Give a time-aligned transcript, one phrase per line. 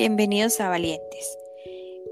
[0.00, 1.38] bienvenidos a Valientes.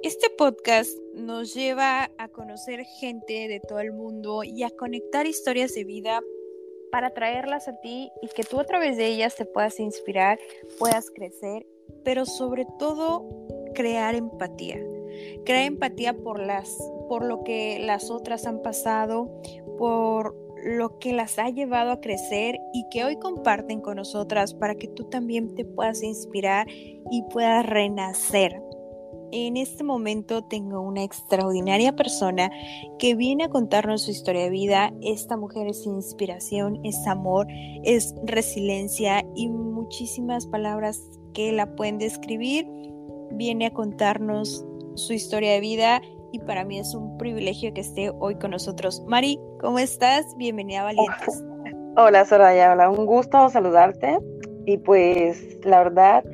[0.03, 5.73] Este podcast nos lleva a conocer gente de todo el mundo y a conectar historias
[5.73, 6.21] de vida
[6.93, 10.39] para traerlas a ti y que tú a través de ellas te puedas inspirar,
[10.79, 11.65] puedas crecer,
[12.05, 13.27] pero sobre todo
[13.75, 14.79] crear empatía.
[15.47, 16.77] Crear empatía por las
[17.09, 19.41] por lo que las otras han pasado,
[19.79, 24.75] por lo que las ha llevado a crecer y que hoy comparten con nosotras para
[24.75, 26.67] que tú también te puedas inspirar
[27.11, 28.61] y puedas renacer.
[29.31, 32.51] En este momento tengo una extraordinaria persona
[32.99, 34.93] que viene a contarnos su historia de vida.
[35.03, 37.47] Esta mujer es inspiración, es amor,
[37.85, 41.03] es resiliencia y muchísimas palabras
[41.35, 42.67] que la pueden describir.
[43.33, 44.65] Viene a contarnos
[44.95, 46.01] su historia de vida
[46.33, 49.03] y para mí es un privilegio que esté hoy con nosotros.
[49.07, 50.25] Mari, ¿cómo estás?
[50.39, 51.45] Bienvenida a Valientes.
[51.97, 54.19] Hola Soraya, hola, un gusto saludarte
[54.67, 56.25] y pues la verdad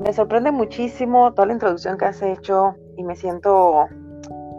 [0.00, 3.86] me sorprende muchísimo toda la introducción que has hecho y me siento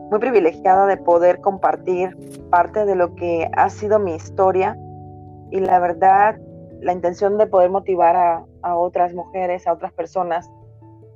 [0.10, 2.18] muy privilegiada de poder compartir
[2.50, 4.78] parte de lo que ha sido mi historia
[5.52, 6.40] y la verdad
[6.80, 10.50] la intención de poder motivar a, a otras mujeres, a otras personas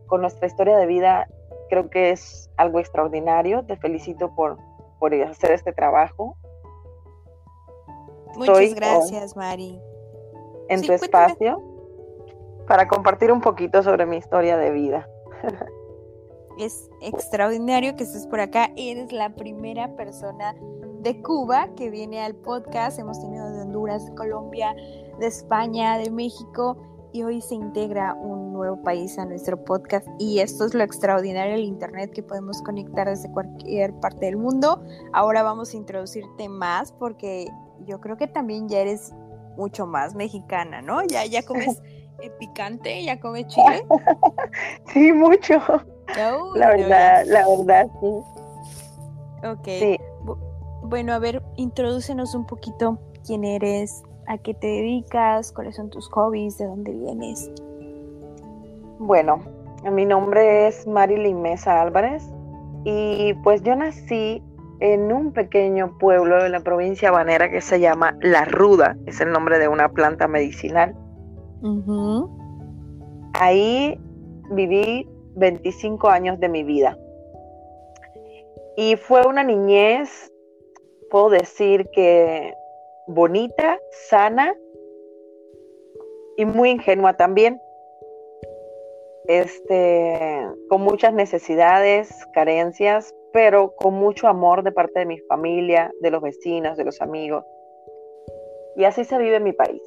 [0.07, 1.27] con nuestra historia de vida
[1.69, 3.65] Creo que es algo extraordinario.
[3.65, 4.57] Te felicito por,
[4.99, 6.37] por hacer este trabajo.
[8.35, 9.79] Muchas gracias, Mari.
[10.69, 11.61] En tu espacio
[12.67, 15.07] para compartir un poquito sobre mi historia de vida.
[16.59, 18.71] es extraordinario que estés por acá.
[18.75, 20.55] Eres la primera persona
[21.01, 22.99] de Cuba que viene al podcast.
[22.99, 24.75] Hemos tenido de Honduras, de Colombia,
[25.19, 26.77] de España, de México
[27.13, 31.53] y hoy se integra un nuevo país a nuestro podcast y esto es lo extraordinario
[31.53, 34.83] del Internet que podemos conectar desde cualquier parte del mundo.
[35.13, 37.47] Ahora vamos a introducirte más porque
[37.85, 39.13] yo creo que también ya eres
[39.55, 41.03] mucho más mexicana, ¿no?
[41.03, 41.81] Ya, ya comes
[42.39, 43.85] picante, ya comes chile.
[44.87, 45.61] Sí, mucho.
[46.55, 48.35] la verdad, la verdad, sí.
[49.45, 49.99] Ok.
[50.83, 56.07] Bueno, a ver, introdúcenos un poquito quién eres, a qué te dedicas, cuáles son tus
[56.09, 57.51] hobbies, de dónde vienes.
[58.99, 59.39] Bueno,
[59.91, 62.23] mi nombre es Marilyn Mesa Álvarez
[62.83, 64.41] y pues yo nací
[64.79, 69.31] en un pequeño pueblo de la provincia habanera que se llama La Ruda, es el
[69.31, 70.95] nombre de una planta medicinal.
[73.33, 73.99] Ahí
[74.51, 76.97] viví 25 años de mi vida.
[78.77, 80.31] Y fue una niñez,
[81.09, 82.53] puedo decir que
[83.07, 83.79] bonita,
[84.09, 84.55] sana
[86.37, 87.59] y muy ingenua también.
[89.27, 96.11] Este, con muchas necesidades, carencias, pero con mucho amor de parte de mi familia, de
[96.11, 97.43] los vecinos, de los amigos.
[98.75, 99.81] Y así se vive en mi país.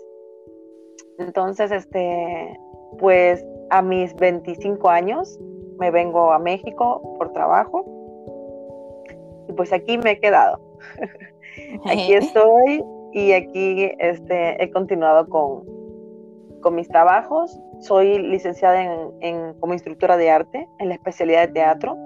[1.18, 2.58] Entonces, este,
[2.98, 5.38] pues a mis 25 años
[5.78, 7.84] me vengo a México por trabajo
[9.48, 10.60] y pues aquí me he quedado.
[11.86, 15.64] aquí estoy y aquí este, he continuado con,
[16.60, 17.58] con mis trabajos.
[17.80, 18.82] Soy licenciada
[19.20, 21.96] en, como instructora de arte en la especialidad de teatro.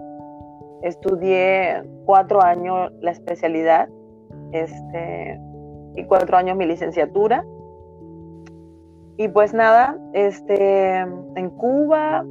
[0.83, 3.89] Estudié cuatro años la especialidad
[4.53, 5.41] este,
[5.97, 7.45] y cuatro años mi licenciatura.
[9.23, 12.27] Y pues nada, este, en Cuba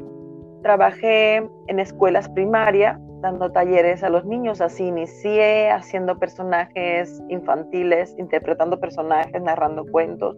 [0.62, 1.38] trabajé
[1.68, 4.60] en escuelas primarias dando talleres a los niños.
[4.60, 10.36] Así inicié haciendo personajes infantiles, interpretando personajes, narrando cuentos.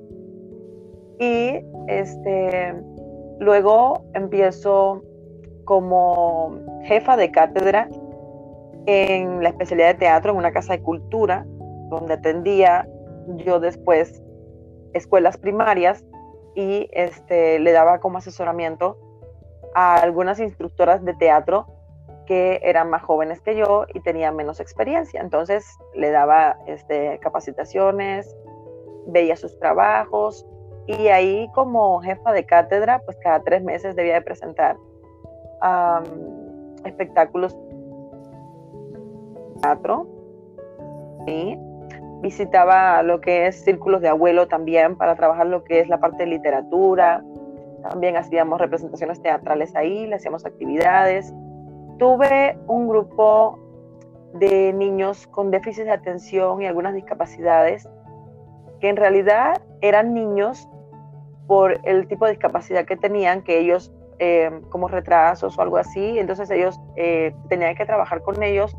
[1.18, 2.76] Y este,
[3.40, 5.02] luego empiezo
[5.66, 7.90] como jefa de cátedra
[8.86, 11.48] en la especialidad de teatro en una casa de cultura,
[11.90, 12.88] donde atendía
[13.44, 14.22] yo después
[14.94, 16.06] escuelas primarias
[16.56, 18.98] y este, le daba como asesoramiento
[19.74, 21.68] a algunas instructoras de teatro
[22.26, 25.20] que eran más jóvenes que yo y tenían menos experiencia.
[25.22, 28.36] Entonces le daba este, capacitaciones,
[29.08, 30.46] veía sus trabajos
[30.88, 34.78] y ahí como jefa de cátedra, pues cada tres meses debía de presentar
[36.84, 37.58] espectáculos
[39.62, 40.08] teatro.
[41.26, 41.58] y
[42.24, 46.24] Visitaba lo que es círculos de abuelo también para trabajar lo que es la parte
[46.24, 47.24] de literatura.
[47.88, 51.32] También hacíamos representaciones teatrales ahí, le hacíamos actividades
[51.98, 53.60] tuve un grupo
[54.34, 57.88] de niños con déficit de atención y algunas discapacidades
[58.80, 60.68] que en realidad eran niños
[61.48, 66.18] por el tipo de discapacidad que tenían, que ellos eh, como retrasos o algo así,
[66.18, 68.76] entonces ellos eh, tenían que trabajar con ellos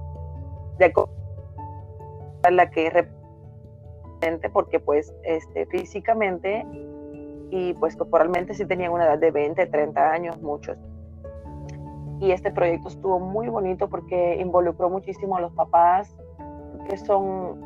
[0.78, 0.92] de
[2.50, 3.08] la que
[4.24, 6.66] represente porque pues este, físicamente
[7.50, 10.76] y pues corporalmente sí tenían una edad de 20, 30 años, muchos.
[12.20, 16.16] y este proyecto estuvo muy bonito porque involucró muchísimo a los papás,
[16.88, 17.60] que son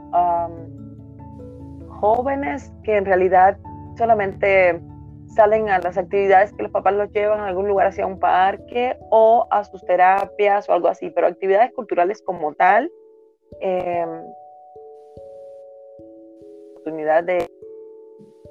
[2.00, 3.56] jóvenes que en realidad
[3.96, 4.80] solamente
[5.26, 8.96] salen a las actividades que los papás los llevan a algún lugar hacia un parque
[9.10, 12.90] o a sus terapias o algo así, pero actividades culturales como tal.
[13.60, 14.06] Eh,
[16.88, 17.46] oportunidad de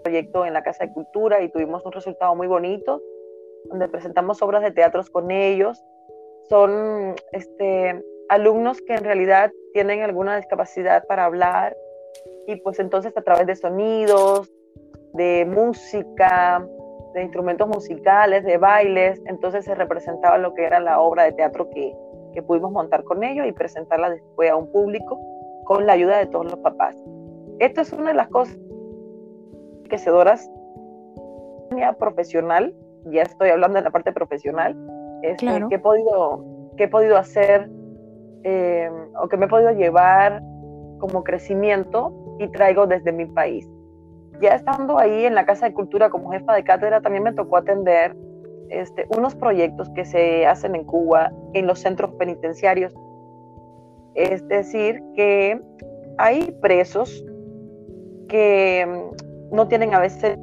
[0.03, 3.01] proyecto en la Casa de Cultura y tuvimos un resultado muy bonito,
[3.65, 5.83] donde presentamos obras de teatros con ellos.
[6.49, 11.75] Son este, alumnos que en realidad tienen alguna discapacidad para hablar
[12.45, 14.49] y pues entonces a través de sonidos,
[15.13, 16.65] de música,
[17.15, 21.69] de instrumentos musicales, de bailes, entonces se representaba lo que era la obra de teatro
[21.71, 21.93] que,
[22.33, 25.19] que pudimos montar con ellos y presentarla después a un público
[25.65, 26.95] con la ayuda de todos los papás.
[27.59, 28.57] Esto es una de las cosas
[29.77, 30.49] enriquecedoras
[31.99, 32.73] profesional,
[33.05, 34.75] ya estoy hablando de la parte profesional,
[35.21, 36.43] es que, he podido,
[36.77, 37.69] que he podido hacer
[38.43, 38.89] eh,
[39.21, 40.41] o que me he podido llevar
[40.99, 43.67] como crecimiento y traigo desde mi país.
[44.41, 47.57] Ya estando ahí en la Casa de Cultura como jefa de cátedra, también me tocó
[47.57, 48.15] atender
[48.69, 52.93] este, unos proyectos que se hacen en Cuba en los centros penitenciarios.
[54.13, 55.59] Es decir, que
[56.17, 57.23] hay presos
[58.27, 59.11] que
[59.51, 60.37] no tienen a veces.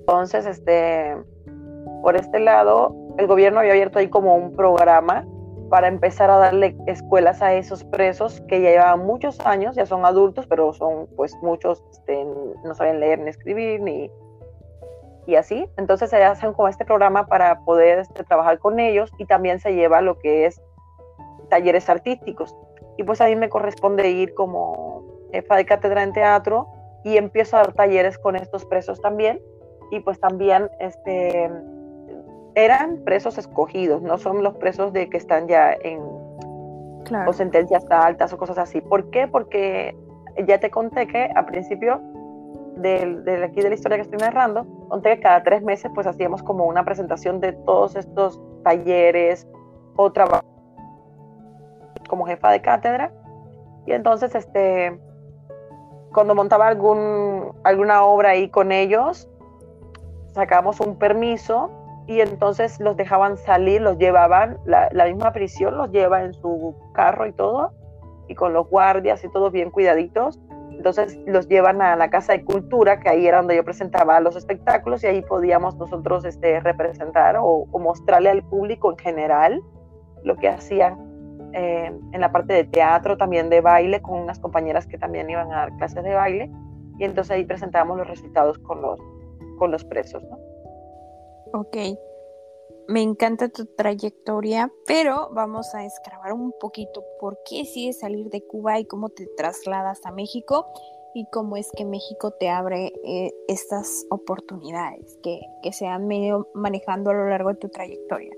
[0.00, 1.16] Entonces, este,
[2.02, 5.26] por este lado, el gobierno había abierto ahí como un programa
[5.68, 10.06] para empezar a darle escuelas a esos presos que ya llevaban muchos años, ya son
[10.06, 12.24] adultos, pero son pues muchos este,
[12.64, 14.10] no saben leer ni escribir ni
[15.26, 15.68] y así.
[15.76, 19.74] Entonces se hacen como este programa para poder este, trabajar con ellos y también se
[19.74, 20.60] lleva lo que es
[21.50, 22.56] talleres artísticos.
[22.96, 26.68] Y pues a mí me corresponde ir como jefa de cátedra en teatro
[27.04, 29.40] y empiezo a dar talleres con estos presos también.
[29.90, 31.50] Y pues también este,
[32.54, 36.00] eran presos escogidos, no son los presos de que están ya en
[37.26, 38.82] o sentencias altas o cosas así.
[38.82, 39.26] ¿Por qué?
[39.26, 39.96] Porque
[40.46, 42.00] ya te conté que a principio
[42.76, 46.06] de, de, aquí de la historia que estoy narrando, conté que cada tres meses pues
[46.06, 49.48] hacíamos como una presentación de todos estos talleres
[49.96, 50.44] o trabajo
[52.08, 53.12] como jefa de cátedra.
[53.86, 54.98] Y entonces este
[56.12, 59.28] cuando montaba algún, alguna obra ahí con ellos,
[60.32, 61.70] sacamos un permiso
[62.06, 67.26] y entonces los dejaban salir, los llevaban, la, misma prisión los lleva en su carro
[67.26, 67.72] y todo,
[68.28, 70.40] y con los guardias y todos bien cuidaditos.
[70.70, 74.36] Entonces los llevan a la Casa de Cultura, que ahí era donde yo presentaba los
[74.36, 79.60] espectáculos y ahí podíamos nosotros este, representar o mostrarle al público en general
[80.22, 81.07] lo que hacían
[81.58, 85.52] eh, en la parte de teatro, también de baile, con unas compañeras que también iban
[85.52, 86.50] a dar clases de baile.
[86.98, 89.00] Y entonces ahí presentábamos los resultados con los,
[89.58, 90.22] con los presos.
[90.22, 90.38] ¿no?
[91.52, 91.76] Ok,
[92.88, 98.40] me encanta tu trayectoria, pero vamos a escarbar un poquito por qué sigues salir de
[98.46, 100.66] Cuba y cómo te trasladas a México
[101.14, 106.48] y cómo es que México te abre eh, estas oportunidades que, que se han venido
[106.54, 108.32] manejando a lo largo de tu trayectoria.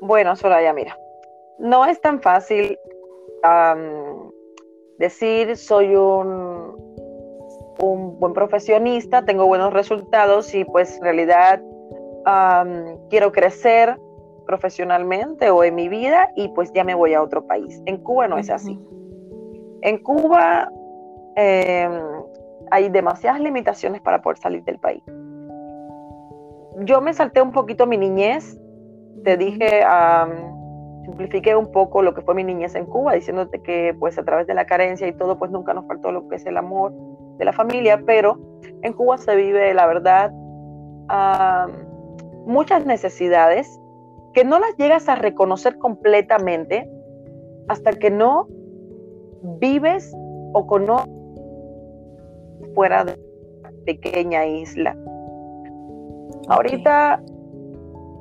[0.00, 0.98] Bueno, Soraya, mira,
[1.58, 2.78] no es tan fácil
[4.98, 6.76] decir soy un,
[7.80, 11.62] un, buen profesionista, tengo buenos resultados y pues en realidad
[13.10, 13.98] quiero crecer
[14.46, 17.82] profesionalmente o en mi vida y pues ya me voy a otro país.
[17.86, 18.78] En Cuba no es así.
[19.82, 20.70] En Cuba
[21.36, 21.92] em,
[22.70, 25.02] hay demasiadas limitaciones para poder salir del país.
[26.80, 28.58] Yo me salté un poquito mi niñez,
[29.22, 29.82] te dije,
[31.04, 34.46] simplifiqué un poco lo que fue mi niñez en Cuba, diciéndote que pues a través
[34.46, 36.92] de la carencia y todo, pues nunca nos faltó lo que es el amor
[37.38, 38.38] de la familia, pero
[38.82, 40.32] en Cuba se vive, la verdad,
[42.46, 43.80] muchas necesidades
[44.32, 46.90] que no las llegas a reconocer completamente
[47.68, 48.48] hasta que no
[49.60, 50.12] vives
[50.54, 51.08] o conoces
[52.74, 53.16] fuera de
[53.84, 54.96] pequeña isla.
[56.48, 57.22] Ahorita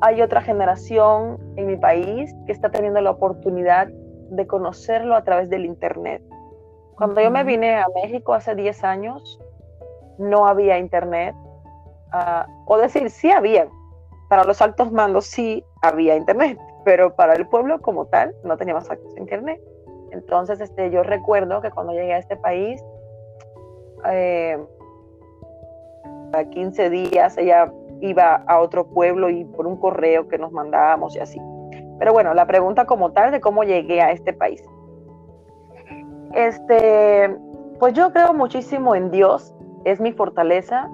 [0.03, 5.49] hay otra generación en mi país que está teniendo la oportunidad de conocerlo a través
[5.49, 6.21] del Internet.
[6.97, 9.39] Cuando yo me vine a México hace 10 años,
[10.17, 11.33] no había Internet.
[12.11, 13.69] Ah, o decir, sí había.
[14.27, 18.91] Para los altos mandos sí había Internet, pero para el pueblo como tal no teníamos
[18.91, 19.61] acceso a Internet.
[20.11, 22.83] Entonces, este, yo recuerdo que cuando llegué a este país,
[24.09, 24.61] eh,
[26.33, 27.71] a 15 días ella
[28.03, 31.39] iba a otro pueblo y por un correo que nos mandábamos y así.
[31.99, 34.63] Pero bueno, la pregunta como tal de cómo llegué a este país.
[36.33, 37.33] Este,
[37.79, 39.55] pues yo creo muchísimo en Dios,
[39.85, 40.89] es mi fortaleza.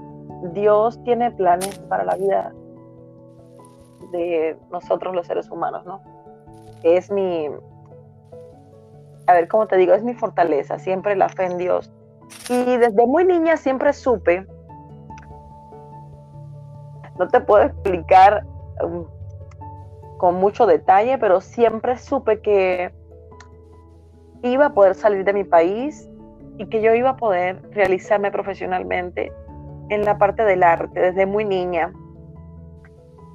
[0.54, 2.54] Dios tiene planes para la vida
[4.12, 6.01] de nosotros los seres humanos, ¿no?
[6.84, 7.50] Es mi,
[9.25, 9.94] a ver, ¿cómo te digo?
[9.94, 11.92] Es mi fortaleza, siempre la fe en Dios.
[12.50, 14.46] Y desde muy niña siempre supe,
[17.20, 18.44] no te puedo explicar
[18.84, 19.06] um,
[20.18, 22.92] con mucho detalle, pero siempre supe que
[24.42, 26.10] iba a poder salir de mi país
[26.58, 29.32] y que yo iba a poder realizarme profesionalmente
[29.90, 31.94] en la parte del arte desde muy niña.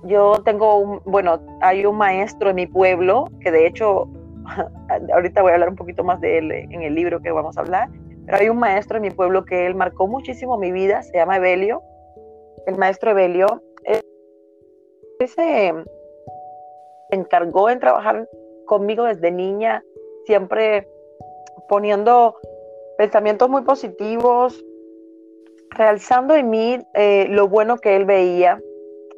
[0.05, 4.09] Yo tengo un, bueno, hay un maestro en mi pueblo que de hecho,
[5.15, 7.61] ahorita voy a hablar un poquito más de él en el libro que vamos a
[7.61, 7.89] hablar,
[8.27, 11.37] pero hay un maestro en mi pueblo que él marcó muchísimo mi vida, se llama
[11.37, 11.83] Evelio.
[12.67, 13.63] El maestro Evelio
[15.27, 15.73] se
[17.11, 18.29] encargó en trabajar
[18.67, 19.83] conmigo desde niña,
[20.27, 20.89] siempre
[21.69, 22.37] poniendo
[22.99, 24.65] pensamientos muy positivos,
[25.71, 28.61] realzando en mí eh, lo bueno que él veía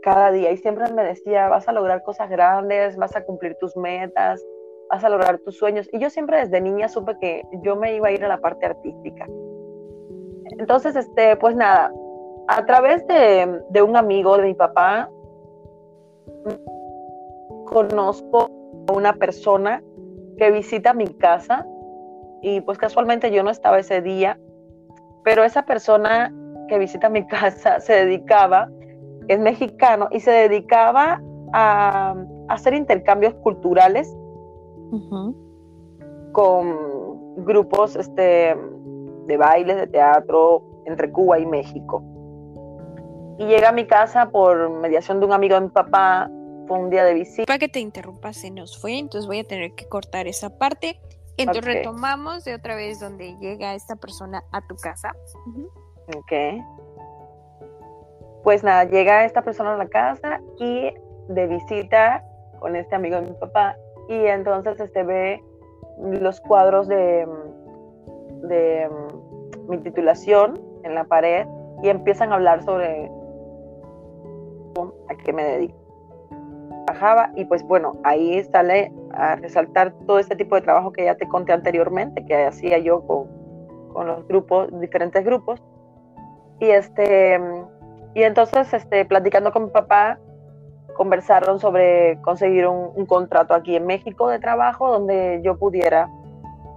[0.02, 3.76] cada día y siempre me decía, vas a lograr cosas grandes, vas a cumplir tus
[3.76, 4.44] metas,
[4.88, 5.88] vas a lograr tus sueños.
[5.92, 8.66] Y yo siempre desde niña supe que yo me iba a ir a la parte
[8.66, 9.26] artística.
[10.58, 11.92] Entonces, este, pues nada,
[12.46, 15.10] a través de, de un amigo de mi papá,
[17.66, 18.50] conozco
[18.88, 19.82] a una persona
[20.38, 21.66] que visita mi casa
[22.42, 24.38] y pues casualmente yo no estaba ese día,
[25.24, 26.32] pero esa persona
[26.68, 28.68] que visita mi casa se dedicaba,
[29.28, 31.20] es mexicano, y se dedicaba
[31.52, 32.14] a,
[32.48, 34.16] hacer intercambios culturales
[36.30, 38.56] con grupos este,
[39.26, 42.04] de bailes, de teatro entre Cuba y México.
[43.38, 46.30] Y llega a mi casa por mediación de un amigo de mi papá,
[46.66, 47.46] fue un día de visita.
[47.46, 51.00] Para que te interrumpa, se nos fue, entonces voy a tener que cortar esa parte.
[51.36, 55.14] Entonces retomamos de otra vez donde llega esta persona a tu casa.
[56.16, 56.62] Ok.
[58.42, 60.94] Pues nada, llega esta persona a la casa y
[61.28, 62.24] de visita
[62.60, 63.76] con este amigo de mi papá
[64.08, 65.42] y entonces este ve
[65.98, 67.26] los cuadros de,
[68.42, 68.88] de
[69.68, 71.46] mi titulación en la pared
[71.82, 73.10] y empiezan a hablar sobre
[75.08, 75.85] a qué me dedico
[77.34, 81.28] y pues bueno, ahí sale a resaltar todo este tipo de trabajo que ya te
[81.28, 83.28] conté anteriormente, que hacía yo con,
[83.92, 85.62] con los grupos, diferentes grupos.
[86.60, 87.40] Y, este,
[88.14, 90.18] y entonces, este, platicando con mi papá,
[90.96, 96.08] conversaron sobre conseguir un, un, contrato aquí en México de trabajo donde yo pudiera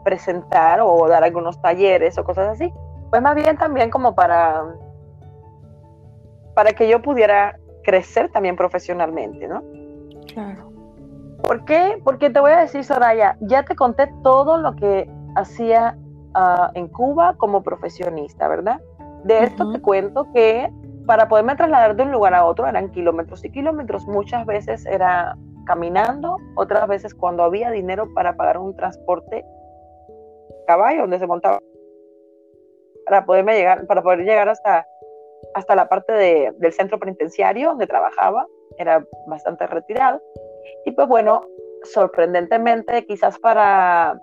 [0.03, 2.73] presentar o dar algunos talleres o cosas así.
[3.09, 4.65] Pues más bien también como para,
[6.53, 9.63] para que yo pudiera crecer también profesionalmente, ¿no?
[10.33, 10.71] Claro.
[11.43, 11.99] ¿Por qué?
[12.03, 15.97] Porque te voy a decir, Soraya, ya te conté todo lo que hacía
[16.35, 18.81] uh, en Cuba como profesionista, ¿verdad?
[19.23, 20.71] De esto te cuento que
[21.05, 24.07] para poderme trasladar de un lugar a otro eran kilómetros y kilómetros.
[24.07, 29.45] Muchas veces era caminando, otras veces cuando había dinero para pagar un transporte
[30.67, 31.59] caballo donde se montaba
[33.05, 34.85] para poderme llegar, para poder llegar hasta,
[35.55, 38.45] hasta la parte de, del centro penitenciario donde trabajaba
[38.77, 40.21] era bastante retirado.
[40.85, 41.41] Y pues bueno,
[41.83, 44.19] sorprendentemente, quizás para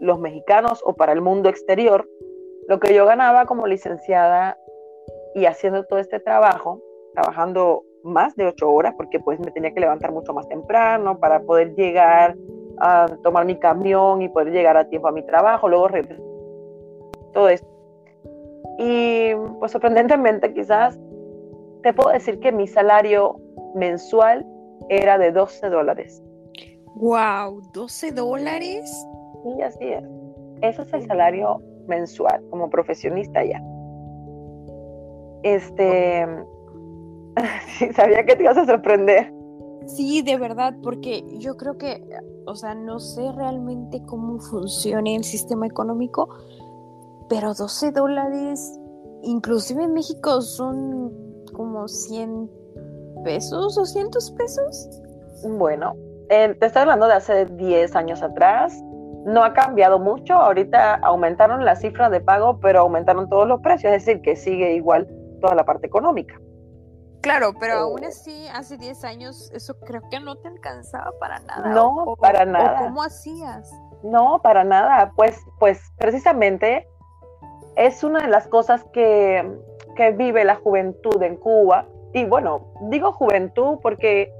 [0.00, 2.08] los mexicanos o para el mundo exterior,
[2.68, 4.58] lo que yo ganaba como licenciada
[5.34, 6.80] y haciendo todo este trabajo,
[7.14, 11.40] trabajando más de ocho horas, porque pues me tenía que levantar mucho más temprano para
[11.40, 12.36] poder llegar
[12.78, 15.88] a tomar mi camión y poder llegar a tiempo a mi trabajo, luego
[17.32, 17.68] todo esto.
[18.78, 20.98] Y pues sorprendentemente quizás
[21.86, 23.36] te puedo decir que mi salario
[23.76, 24.44] mensual
[24.88, 26.20] era de 12 dólares.
[26.96, 27.62] ¡Wow!
[27.72, 28.90] ¿12 dólares?
[29.44, 30.02] Sí, así es.
[30.62, 33.62] Ese es el salario mensual como profesionista ya.
[35.44, 36.26] Este.
[37.94, 39.32] sabía que te ibas a sorprender.
[39.86, 42.02] Sí, de verdad, porque yo creo que,
[42.46, 46.28] o sea, no sé realmente cómo funciona el sistema económico,
[47.28, 48.76] pero 12 dólares,
[49.22, 51.25] inclusive en México son
[51.56, 52.50] como 100
[53.24, 54.88] pesos, 200 pesos.
[55.48, 55.94] Bueno,
[56.28, 58.78] te estoy hablando de hace 10 años atrás.
[59.24, 60.34] No ha cambiado mucho.
[60.34, 63.92] Ahorita aumentaron la cifra de pago, pero aumentaron todos los precios.
[63.92, 65.08] Es decir, que sigue igual
[65.40, 66.38] toda la parte económica.
[67.22, 71.70] Claro, pero aún así, hace 10 años, eso creo que no te alcanzaba para nada.
[71.70, 72.78] No, para nada.
[72.84, 73.68] ¿Cómo hacías?
[74.04, 75.12] No, para nada.
[75.16, 76.86] Pues, pues precisamente
[77.74, 79.58] es una de las cosas que,
[79.96, 84.32] que vive la juventud en Cuba y bueno, digo juventud porque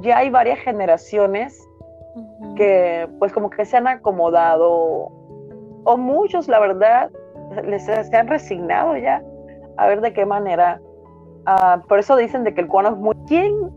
[0.00, 1.60] ya hay varias generaciones
[2.56, 5.10] que pues como que se han acomodado,
[5.84, 7.10] o muchos la verdad,
[7.64, 9.22] les, se han resignado ya
[9.76, 10.80] a ver de qué manera.
[11.46, 13.16] Ah, por eso dicen de que el cubano es muy...
[13.26, 13.70] ¿Quién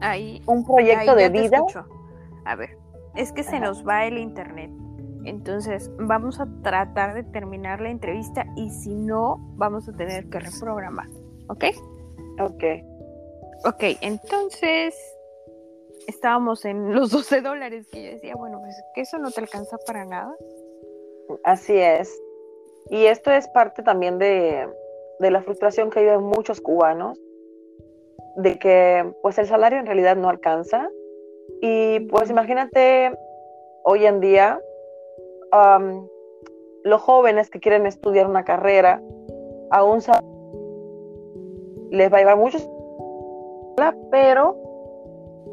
[0.00, 1.56] ahí, un proyecto ahí de vida.
[1.56, 1.84] escucho.
[2.44, 2.78] A ver,
[3.14, 4.70] es que se nos va el internet.
[5.26, 10.38] Entonces, vamos a tratar de terminar la entrevista y si no, vamos a tener que
[10.38, 11.08] reprogramar.
[11.48, 11.64] ¿Ok?
[12.40, 12.64] Ok.
[13.64, 14.94] Ok, entonces
[16.06, 19.76] estábamos en los 12 dólares que yo decía, bueno, pues que eso no te alcanza
[19.84, 20.34] para nada.
[21.42, 22.16] Así es.
[22.90, 24.68] Y esto es parte también de,
[25.18, 27.18] de la frustración que viven muchos cubanos,
[28.36, 30.88] de que pues el salario en realidad no alcanza.
[31.60, 33.12] Y pues imagínate
[33.82, 34.60] hoy en día
[36.84, 39.02] los jóvenes que quieren estudiar una carrera,
[39.70, 40.00] aún
[41.90, 42.58] les va a llevar mucho,
[44.10, 44.56] pero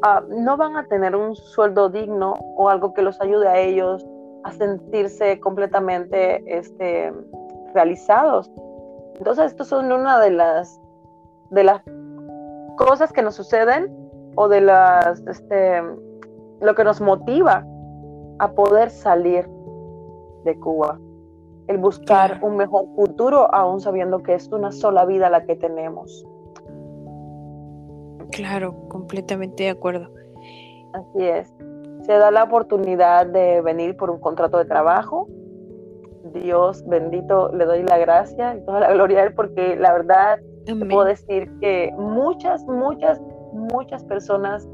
[0.02, 4.06] ah, no van a tener un sueldo digno o algo que los ayude a ellos
[4.44, 7.12] a sentirse completamente este,
[7.74, 8.50] realizados.
[9.16, 10.80] Entonces, estos son una de las,
[11.50, 11.82] de las
[12.76, 13.92] cosas que nos suceden
[14.36, 15.82] o de las, este,
[16.60, 17.64] lo que nos motiva
[18.38, 19.48] a poder salir
[20.44, 20.98] de Cuba.
[21.66, 26.26] El buscar un mejor futuro, aún sabiendo que es una sola vida la que tenemos.
[28.30, 30.10] Claro, completamente de acuerdo.
[30.92, 31.54] Así es.
[32.02, 35.28] Se da la oportunidad de venir por un contrato de trabajo.
[36.32, 40.38] Dios bendito, le doy la gracia y toda la gloria a Él porque la verdad
[40.66, 43.20] te puedo decir que muchas, muchas,
[43.52, 44.68] muchas personas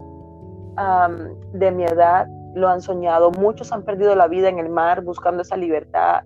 [1.52, 3.30] de mi edad lo han soñado.
[3.30, 6.24] Muchos han perdido la vida en el mar buscando esa libertad.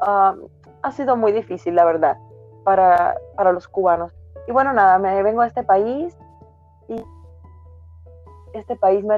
[0.00, 0.42] Am,
[0.82, 2.16] ha sido muy difícil, la verdad,
[2.64, 4.12] para, para los cubanos.
[4.46, 6.16] Y bueno, nada, me vengo a este país
[6.88, 7.02] y
[8.52, 9.16] este país me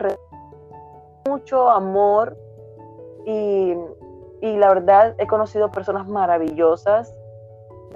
[1.29, 2.37] mucho amor
[3.27, 3.75] y,
[4.41, 7.15] y la verdad he conocido personas maravillosas.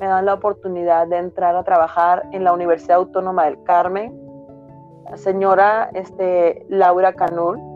[0.01, 4.19] Me dan la oportunidad de entrar a trabajar en la Universidad Autónoma del Carmen.
[5.11, 7.72] La señora este, Laura Canul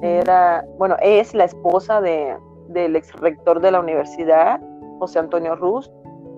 [0.00, 2.36] Era, bueno, es la esposa de,
[2.68, 4.60] del ex rector de la universidad,
[4.98, 5.90] José Antonio Ruz,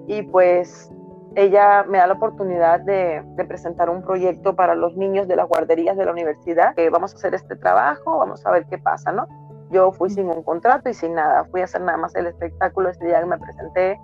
[0.06, 0.90] y pues
[1.34, 5.48] ella me da la oportunidad de, de presentar un proyecto para los niños de las
[5.48, 9.12] guarderías de la universidad, que vamos a hacer este trabajo, vamos a ver qué pasa,
[9.12, 9.26] ¿no?
[9.70, 12.90] Yo fui sin un contrato y sin nada, fui a hacer nada más el espectáculo
[12.90, 14.00] ese día que me presenté,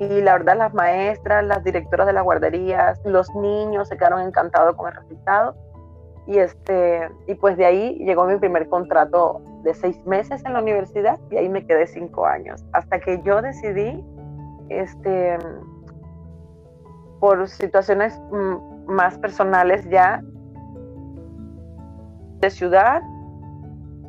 [0.00, 4.74] y la verdad las maestras, las directoras de las guarderías, los niños se quedaron encantados
[4.76, 5.54] con el resultado.
[6.30, 10.60] Y, este, y pues de ahí llegó mi primer contrato de seis meses en la
[10.60, 12.64] universidad y ahí me quedé cinco años.
[12.72, 14.00] Hasta que yo decidí,
[14.68, 15.36] este,
[17.18, 20.22] por situaciones mm, más personales ya,
[22.38, 23.02] de ciudad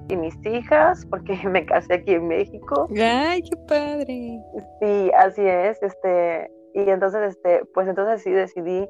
[0.08, 2.88] y mis hijas, porque me casé aquí en México.
[3.02, 4.40] Ay, qué padre.
[4.80, 8.88] Sí, así es, este, y entonces, este, pues entonces sí decidí,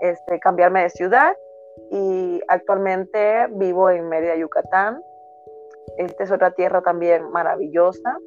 [0.00, 1.34] este, cambiarme de ciudad
[1.90, 5.02] y actualmente vivo en Mérida, Yucatán.
[5.98, 8.18] Esta es otra tierra también maravillosa,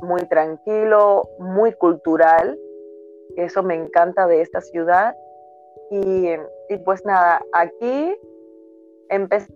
[0.00, 2.58] muy tranquilo, muy cultural.
[3.36, 5.16] Eso me encanta de esta ciudad.
[5.90, 6.30] Y,
[6.68, 8.14] y pues nada, aquí
[9.08, 9.52] empecé,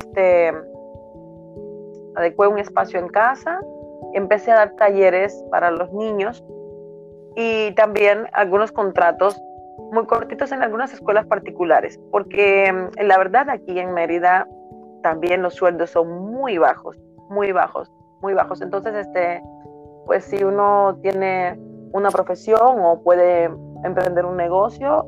[0.00, 0.52] este,
[2.14, 3.60] adecué un espacio en casa,
[4.14, 6.44] empecé a dar talleres para los niños
[7.36, 9.40] y también algunos contratos
[9.92, 14.46] muy cortitos en algunas escuelas particulares, porque mm, la verdad aquí en Mérida
[15.02, 16.98] también los sueldos son muy bajos,
[17.30, 18.60] muy bajos, muy bajos.
[18.60, 19.42] Entonces, este,
[20.06, 21.58] pues si uno tiene
[21.92, 23.44] una profesión o puede
[23.84, 25.06] emprender un negocio,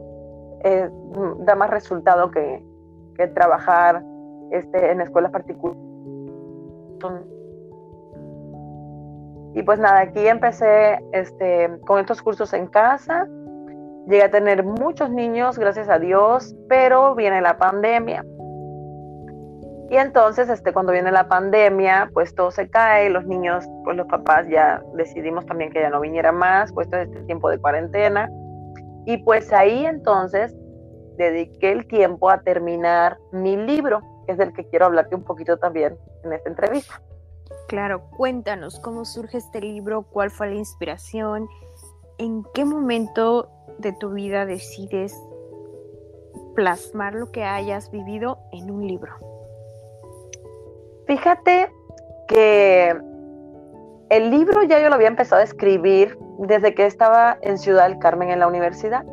[0.64, 2.64] eh, mm, da más resultado que,
[3.16, 4.02] que trabajar
[4.50, 5.90] este, en escuelas particulares.
[9.54, 13.26] Y pues nada, aquí empecé este, con estos cursos en casa.
[14.08, 18.24] Llegué a tener muchos niños, gracias a Dios, pero viene la pandemia.
[19.90, 24.06] Y entonces, este, cuando viene la pandemia, pues todo se cae, los niños, pues los
[24.06, 28.30] papás ya decidimos también que ya no viniera más, puesto este tiempo de cuarentena.
[29.04, 30.54] Y pues ahí entonces
[31.16, 35.56] dediqué el tiempo a terminar mi libro, que es del que quiero hablarte un poquito
[35.58, 37.02] también en esta entrevista.
[37.66, 41.48] Claro, cuéntanos cómo surge este libro, cuál fue la inspiración,
[42.18, 45.14] en qué momento de tu vida decides
[46.54, 49.12] plasmar lo que hayas vivido en un libro.
[51.06, 51.70] Fíjate
[52.28, 52.96] que
[54.10, 57.98] el libro ya yo lo había empezado a escribir desde que estaba en Ciudad del
[57.98, 59.04] Carmen en la universidad.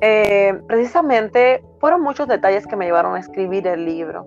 [0.00, 4.26] Eh, precisamente fueron muchos detalles que me llevaron a escribir el libro.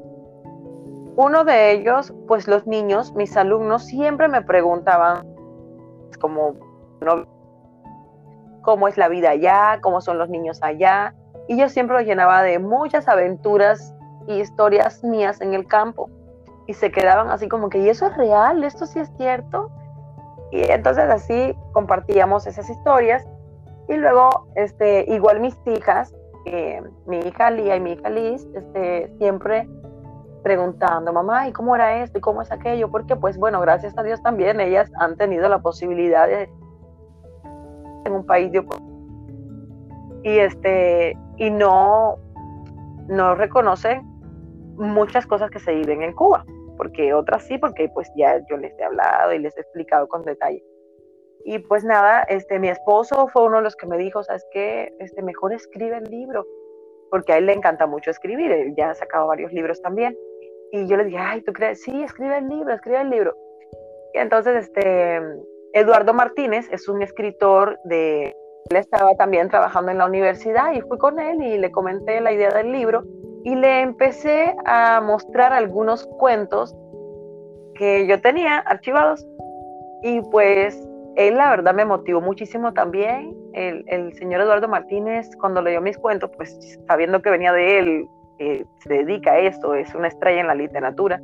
[1.16, 5.28] Uno de ellos, pues los niños, mis alumnos, siempre me preguntaban
[6.20, 6.56] como,
[7.02, 7.41] ¿no?
[8.62, 9.80] ¿Cómo es la vida allá?
[9.82, 11.14] ¿Cómo son los niños allá?
[11.52, 13.94] y yo siempre lo llenaba de muchas aventuras
[14.26, 16.10] y historias mías en el campo
[16.66, 18.64] y se quedaban así como que, ¿y eso es real?
[18.64, 19.70] ¿Esto sí es cierto?
[20.52, 23.28] Y entonces así compartíamos esas historias
[23.90, 29.12] y luego, este, igual mis hijas, eh, mi hija Lía y mi hija Liz, este,
[29.18, 29.68] siempre
[30.44, 32.18] preguntando, mamá, ¿y cómo era esto?
[32.18, 32.90] ¿Y cómo es aquello?
[32.90, 36.50] Porque pues bueno, gracias a Dios también ellas han tenido la posibilidad de
[38.06, 38.64] en un país de
[40.24, 42.18] y este y no
[43.08, 44.02] no reconocen
[44.76, 46.46] muchas cosas que se viven en Cuba,
[46.78, 50.24] porque otras sí, porque pues ya yo les he hablado y les he explicado con
[50.24, 50.64] detalle.
[51.44, 54.94] Y pues nada, este mi esposo fue uno de los que me dijo, ¿sabes qué?
[55.00, 56.46] Este mejor escribe el libro,
[57.10, 60.16] porque a él le encanta mucho escribir, él ya ha sacado varios libros también.
[60.72, 61.82] Y yo le dije, ay, ¿tú crees?
[61.82, 63.36] Sí, escribe el libro, escribe el libro.
[64.14, 65.20] Y entonces, este,
[65.74, 68.36] Eduardo Martínez es un escritor de...
[68.70, 72.32] Él estaba también trabajando en la universidad y fui con él y le comenté la
[72.32, 73.04] idea del libro
[73.44, 76.76] y le empecé a mostrar algunos cuentos
[77.76, 79.28] que yo tenía archivados.
[80.04, 83.36] Y pues él la verdad me motivó muchísimo también.
[83.54, 88.08] El, el señor Eduardo Martínez, cuando leyó mis cuentos, pues sabiendo que venía de él,
[88.80, 91.22] se dedica a esto, es una estrella en la literatura.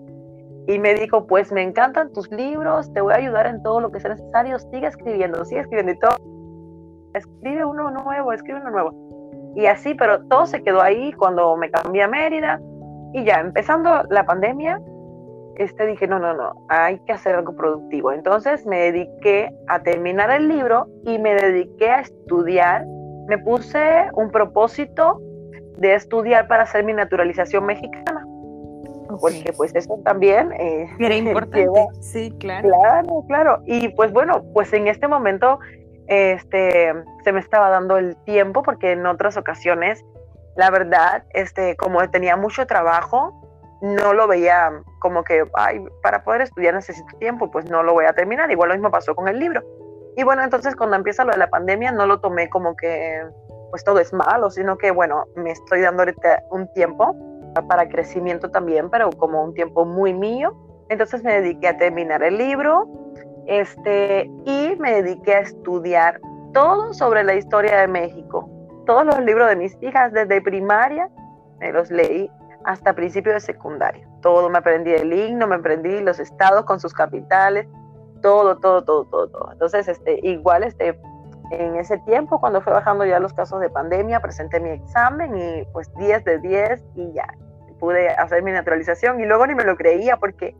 [0.67, 3.89] Y me dijo, pues me encantan tus libros, te voy a ayudar en todo lo
[3.89, 6.17] que sea necesario, sigue escribiendo, sigue escribiendo y todo.
[7.13, 9.53] Escribe uno nuevo, escribe uno nuevo.
[9.55, 12.59] Y así, pero todo se quedó ahí cuando me cambié a Mérida.
[13.13, 14.79] Y ya, empezando la pandemia,
[15.55, 18.11] este dije, no, no, no, hay que hacer algo productivo.
[18.11, 22.85] Entonces me dediqué a terminar el libro y me dediqué a estudiar.
[23.27, 25.21] Me puse un propósito
[25.77, 28.26] de estudiar para hacer mi naturalización mexicana.
[29.19, 30.51] Porque pues eso también...
[30.53, 32.69] Eh, Era importante, sí, claro.
[32.69, 33.61] Claro, claro.
[33.65, 35.59] Y pues bueno, pues en este momento
[36.07, 40.03] este, se me estaba dando el tiempo porque en otras ocasiones,
[40.55, 43.33] la verdad, este, como tenía mucho trabajo,
[43.81, 48.05] no lo veía como que, ay, para poder estudiar necesito tiempo, pues no lo voy
[48.05, 48.49] a terminar.
[48.49, 49.61] Igual lo mismo pasó con el libro.
[50.15, 53.21] Y bueno, entonces cuando empieza lo de la pandemia, no lo tomé como que
[53.69, 57.15] pues todo es malo, sino que bueno, me estoy dando ahorita un tiempo
[57.65, 60.55] para crecimiento también, pero como un tiempo muy mío.
[60.89, 62.87] Entonces me dediqué a terminar el libro
[63.47, 66.19] este, y me dediqué a estudiar
[66.53, 68.49] todo sobre la historia de México.
[68.85, 71.09] Todos los libros de mis hijas desde primaria
[71.59, 72.29] me los leí
[72.65, 74.07] hasta principio de secundaria.
[74.21, 77.67] Todo me aprendí el himno, me aprendí los estados con sus capitales,
[78.21, 79.51] todo, todo, todo, todo, todo.
[79.51, 80.99] Entonces, este, igual, este,
[81.51, 85.65] en ese tiempo, cuando fue bajando ya los casos de pandemia, presenté mi examen y
[85.71, 87.27] pues 10 de 10 y ya
[87.79, 90.55] pude hacer mi naturalización y luego ni me lo creía porque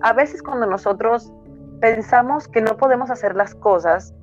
[0.00, 1.32] a veces cuando nosotros
[1.80, 4.14] pensamos que no podemos hacer las cosas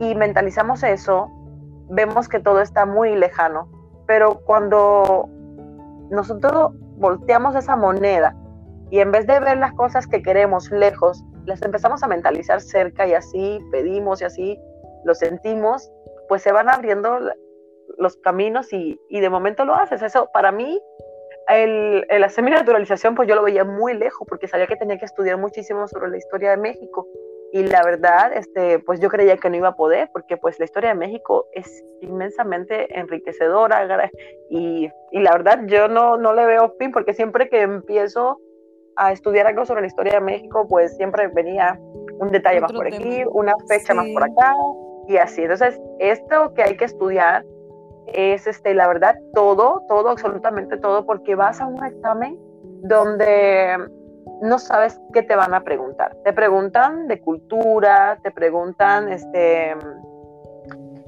[0.00, 1.30] y mentalizamos eso,
[1.88, 3.68] vemos que todo está muy lejano,
[4.06, 5.28] pero cuando
[6.10, 8.36] nosotros volteamos esa moneda
[8.90, 13.06] y en vez de ver las cosas que queremos lejos, las empezamos a mentalizar cerca
[13.06, 14.60] y así pedimos y así
[15.04, 15.90] lo sentimos,
[16.28, 17.18] pues se van abriendo
[17.98, 20.02] los caminos y, de momento lo haces.
[20.02, 20.80] Eso para mí,
[21.48, 24.98] el, el, hacer mi naturalización, pues yo lo veía muy lejos porque sabía que tenía
[24.98, 27.06] que estudiar muchísimo sobre la historia de México.
[27.52, 30.64] Y la verdad, este, pues yo creía que no iba a poder porque pues la
[30.64, 34.10] historia de México es inmensamente enriquecedora
[34.50, 38.40] y, y la verdad yo no, no le veo fin porque siempre que empiezo
[38.96, 41.78] a estudiar algo sobre la historia de México, pues siempre venía
[42.18, 44.54] un detalle más por aquí, una fecha más por acá,
[45.06, 45.42] y así.
[45.42, 47.44] Entonces, esto que hay que estudiar
[48.06, 52.38] es, este, la verdad, todo, todo, absolutamente todo, porque vas a un examen
[52.82, 53.76] donde
[54.42, 56.16] no sabes qué te van a preguntar.
[56.24, 59.74] Te preguntan de cultura, te preguntan este,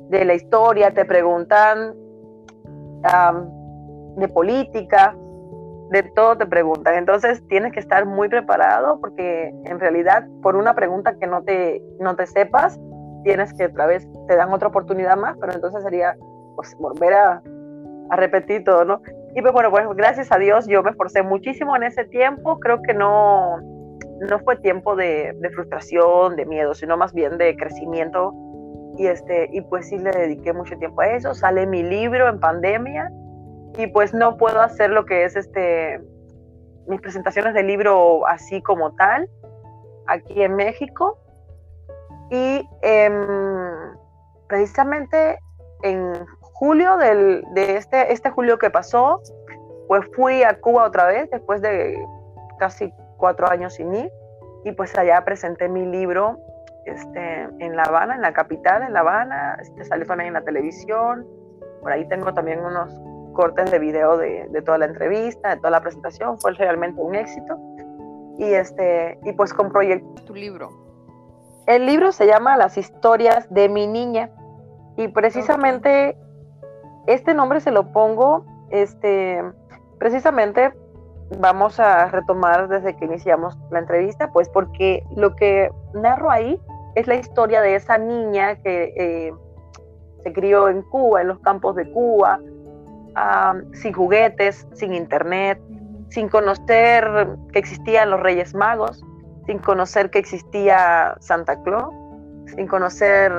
[0.09, 1.95] de la historia, te preguntan
[4.17, 5.15] de política,
[5.91, 6.95] de todo te preguntan.
[6.95, 11.83] Entonces tienes que estar muy preparado porque en realidad por una pregunta que no te,
[12.01, 12.79] no te sepas,
[13.25, 16.17] tienes que otra vez, te dan otra oportunidad más, pero entonces sería
[16.59, 17.41] pues, volver a,
[18.11, 19.01] a repetir todo, ¿no?
[19.37, 22.83] Y pues bueno, pues gracias a Dios yo me esforcé muchísimo en ese tiempo, creo
[22.83, 28.35] que no, no fue tiempo de, de, frustración, de miedo, sino más bien de crecimiento.
[28.97, 31.33] Y, este, y pues sí le dediqué mucho tiempo a eso.
[31.33, 33.09] Sale mi libro en pandemia
[33.77, 36.01] y pues no puedo hacer lo que es este
[36.89, 39.31] mis presentaciones de libro así como tal
[40.09, 41.19] aquí en México
[42.31, 43.15] y em,
[44.49, 45.39] precisamente
[45.83, 46.13] en
[46.59, 49.21] julio del, de este, este julio que pasó,
[49.87, 52.05] pues fui a Cuba otra vez después de
[52.59, 54.11] casi cuatro años sin ir
[54.65, 56.37] y pues allá presenté mi libro
[56.85, 60.43] este, en La Habana, en la capital, en La Habana, este, salió también en la
[60.43, 61.27] televisión,
[61.81, 62.91] Por ahí tengo también unos
[63.35, 66.41] cortes de video de, de, toda la entrevista, de toda la presentación.
[66.41, 67.57] Fue realmente un éxito.
[68.37, 70.25] Y, este, y pues con proyecto.
[70.25, 70.71] Tu libro.
[71.67, 74.31] El libro se llama Las historias de mi niña.
[74.97, 76.17] Y precisamente
[77.09, 79.43] este nombre se lo pongo, este,
[79.99, 80.73] precisamente
[81.39, 86.61] vamos a retomar desde que iniciamos la entrevista, pues porque lo que narro ahí
[86.95, 89.33] es la historia de esa niña que eh,
[90.23, 92.41] se crió en Cuba, en los campos de Cuba,
[93.73, 95.61] sin juguetes, sin internet,
[96.11, 99.03] sin conocer que existían los Reyes Magos,
[99.47, 101.93] sin conocer que existía Santa Claus,
[102.55, 103.33] sin conocer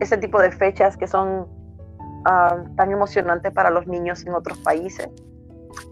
[0.00, 1.55] ese tipo de fechas que son
[2.76, 5.08] tan emocionantes para los niños en otros países.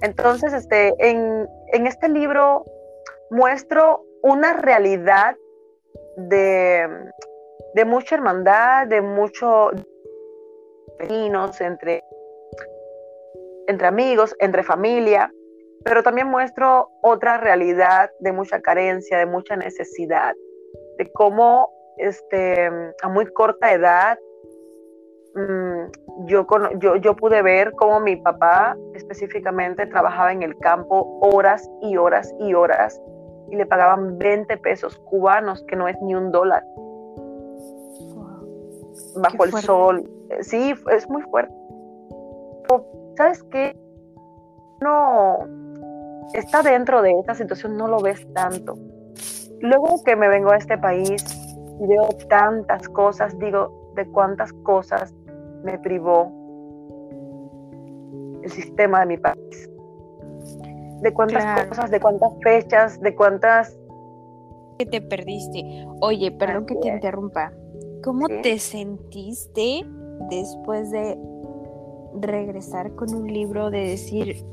[0.00, 1.48] Entonces, este, en,
[1.86, 2.64] este libro
[3.30, 5.36] muestro una realidad
[6.16, 6.88] de,
[7.74, 9.72] de mucha hermandad, de muchos
[10.98, 12.02] vecinos, entre,
[13.66, 15.32] entre amigos, entre familia,
[15.84, 20.34] pero también muestro otra realidad de mucha carencia, de mucha necesidad,
[20.98, 22.70] de cómo este,
[23.02, 24.18] a muy corta edad
[25.34, 26.46] Mm, yo,
[26.78, 32.32] yo, yo pude ver cómo mi papá específicamente trabajaba en el campo horas y horas
[32.38, 33.00] y horas
[33.50, 36.64] y le pagaban 20 pesos cubanos, que no es ni un dólar,
[39.16, 40.08] bajo el sol.
[40.40, 41.54] Sí, es muy fuerte.
[43.16, 43.76] ¿Sabes qué?
[44.80, 45.38] No
[46.32, 48.76] está dentro de esta situación, no lo ves tanto.
[49.60, 51.24] Luego que me vengo a este país
[51.80, 55.14] y veo tantas cosas, digo, de cuántas cosas
[55.64, 56.30] me privó
[58.42, 59.70] el sistema de mi país.
[61.00, 63.76] De cuántas cosas, de cuántas fechas, de cuántas...
[64.78, 65.86] Que te perdiste.
[66.00, 67.52] Oye, perdón que te interrumpa.
[68.02, 69.84] ¿Cómo te sentiste
[70.30, 71.18] después de
[72.20, 74.44] regresar con un libro de decir,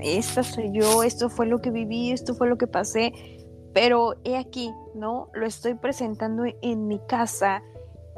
[0.00, 3.12] esta soy yo, esto fue lo que viví, esto fue lo que pasé,
[3.72, 5.28] pero he aquí, ¿no?
[5.34, 7.62] Lo estoy presentando en mi casa,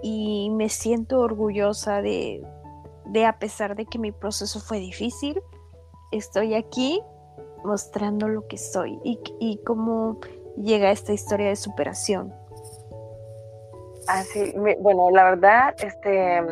[0.03, 2.43] y me siento orgullosa de,
[3.27, 5.41] a pesar de que mi proceso fue difícil,
[6.13, 7.01] estoy aquí
[7.65, 10.19] mostrando lo que soy y, cómo
[10.57, 12.33] llega esta historia de superación.
[14.07, 16.43] Así, bueno, la verdad, este,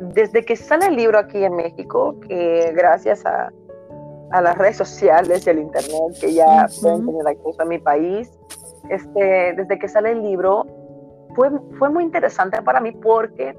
[0.00, 3.50] desde que sale el libro aquí en México, que gracias a,
[4.32, 8.32] las redes sociales y al internet que ya pueden tener acceso a mi país,
[8.88, 10.66] este, desde que sale el libro,
[11.34, 13.56] fue, fue muy interesante para mí porque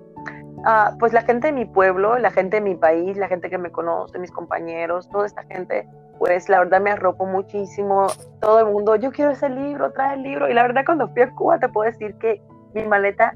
[0.57, 3.57] uh, pues la gente de mi pueblo, la gente de mi país, la gente que
[3.57, 5.87] me conoce, mis compañeros, toda esta gente,
[6.19, 8.07] pues la verdad me arropó muchísimo.
[8.39, 10.49] Todo el mundo, yo quiero ese libro, trae el libro.
[10.49, 12.41] Y la verdad cuando fui a Cuba te puedo decir que
[12.73, 13.35] mi maleta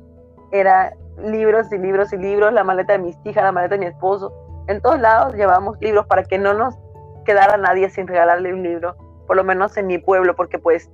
[0.51, 3.85] era libros y libros y libros, la maleta de mis hijas, la maleta de mi
[3.87, 4.31] esposo.
[4.67, 6.75] En todos lados llevábamos libros para que no nos
[7.25, 8.95] quedara nadie sin regalarle un libro,
[9.25, 10.89] por lo menos en mi pueblo, porque pues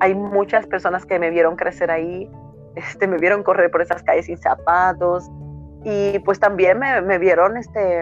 [0.00, 2.30] hay muchas personas que me vieron crecer ahí,
[2.76, 5.30] este, me vieron correr por esas calles sin zapatos
[5.82, 8.00] y pues también me, vieron este,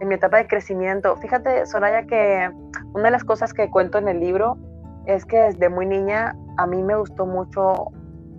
[0.00, 1.16] en mi etapa de crecimiento.
[1.16, 2.50] Fíjate, Soraya, que
[2.94, 4.56] una de las cosas que cuento en el libro
[5.06, 7.92] es que desde muy niña a mí me gustó mucho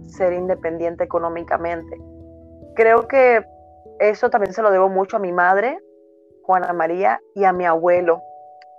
[0.07, 1.97] ser independiente económicamente.
[2.75, 3.45] Creo que
[3.99, 5.79] eso también se lo debo mucho a mi madre,
[6.43, 8.21] Juana María, y a mi abuelo,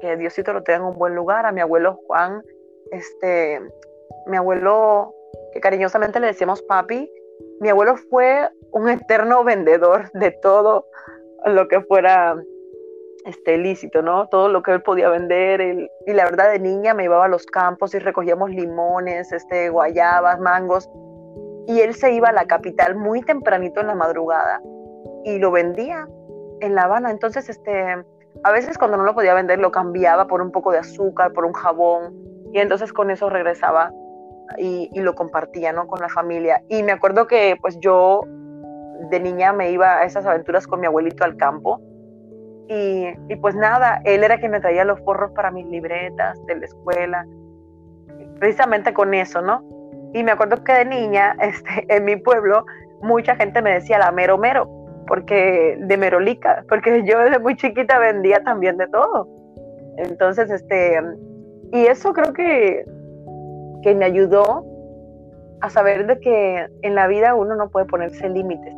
[0.01, 2.43] que Diosito lo tenga en un buen lugar, a mi abuelo Juan,
[2.91, 3.61] este,
[4.27, 5.15] mi abuelo
[5.53, 7.11] que cariñosamente le decíamos papi,
[7.61, 10.87] mi abuelo fue un eterno vendedor de todo
[11.45, 12.37] lo que fuera
[13.25, 14.29] este, lícito, ¿no?
[14.29, 15.61] Todo lo que él podía vender.
[16.07, 20.41] y la verdad, de niña me llevaba a los campos y recogíamos limones, este, guayabas,
[20.41, 20.89] mangos.
[21.67, 24.61] Y él se iba a la capital muy tempranito en la madrugada
[25.25, 26.09] y lo vendía
[26.61, 27.11] en La Habana.
[27.11, 28.05] Entonces, este,
[28.43, 31.45] a veces cuando no lo podía vender, lo cambiaba por un poco de azúcar, por
[31.45, 32.15] un jabón.
[32.53, 33.93] Y entonces con eso regresaba
[34.59, 35.87] y, lo compartía, ¿no?
[35.87, 36.63] Con la familia.
[36.69, 38.23] Y me acuerdo que pues yo
[39.11, 41.81] de niña me iba a esas aventuras con mi abuelito al campo.
[42.69, 46.57] Y, y, pues nada, él era quien me traía los forros para mis libretas de
[46.57, 47.27] la escuela,
[48.39, 49.65] precisamente con eso, ¿no?
[50.13, 52.65] Y me acuerdo que de niña, este, en mi pueblo,
[53.03, 54.69] mucha gente me decía la mero mero,
[55.07, 59.29] porque de merolica, porque yo desde muy chiquita vendía también de todo.
[59.97, 61.01] Entonces, este,
[61.73, 62.85] y eso creo que
[63.83, 64.65] que me ayudó
[65.61, 68.75] a saber de que en la vida uno no puede ponerse límites.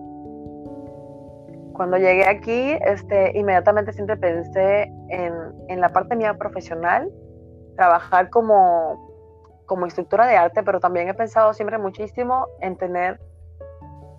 [1.75, 5.33] Cuando llegué aquí, este, inmediatamente siempre pensé en,
[5.69, 7.11] en la parte mía profesional,
[7.77, 13.21] trabajar como, como instructora de arte, pero también he pensado siempre muchísimo en tener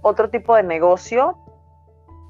[0.02, 1.38] otro tipo de negocio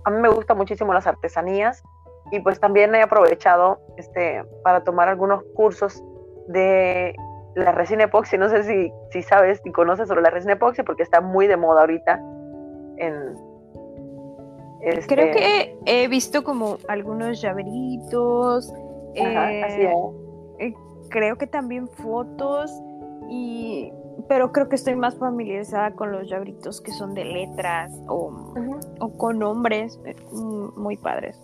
[0.06, 1.84] a mí me gustan muchísimo las artesanías
[2.32, 6.04] y pues también he aprovechado este, para tomar algunos cursos
[6.48, 7.16] de
[7.56, 8.38] la resina epoxi.
[8.38, 11.58] No sé si, si sabes y conoces sobre la resina epoxi porque está muy de
[11.58, 12.22] moda ahorita
[12.98, 13.36] en...
[14.82, 15.16] Este...
[15.16, 18.74] Creo que he visto como algunos llaveritos.
[19.16, 19.90] eh,
[20.60, 20.74] eh
[21.10, 22.72] creo que también fotos
[23.30, 23.94] y
[24.28, 28.54] pero creo que estoy más familiarizada con los llaveritos que son de letras o,
[29.00, 31.40] o con nombres eh, mm, muy padres.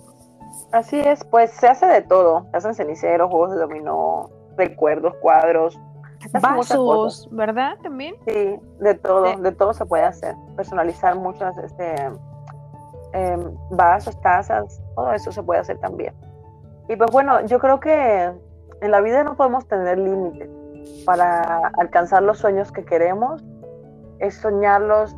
[0.72, 2.46] Así es, pues se hace de todo.
[2.52, 5.80] Se hacen ceniceros, juegos de dominó, recuerdos, cuadros.
[6.42, 7.78] Vasos, ¿verdad?
[7.82, 8.16] También.
[8.28, 10.36] Sí, de todo, de todo se puede hacer.
[10.56, 11.96] Personalizar muchas este,
[13.14, 16.14] em, vasos, tazas, todo eso se puede hacer también.
[16.88, 18.32] Y pues bueno, yo creo que
[18.82, 20.50] en la vida no podemos tener límites
[21.06, 23.44] para alcanzar los sueños que queremos.
[24.20, 25.16] Es soñarlos.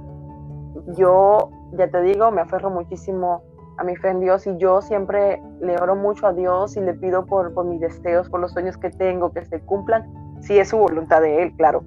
[0.98, 3.44] Yo, ya te digo, me aferro muchísimo
[3.78, 6.94] a mi fe en Dios y yo siempre le oro mucho a Dios y le
[6.94, 10.06] pido por, por mis deseos, por los sueños que tengo, que se cumplan,
[10.42, 11.84] si es su voluntad de Él, claro.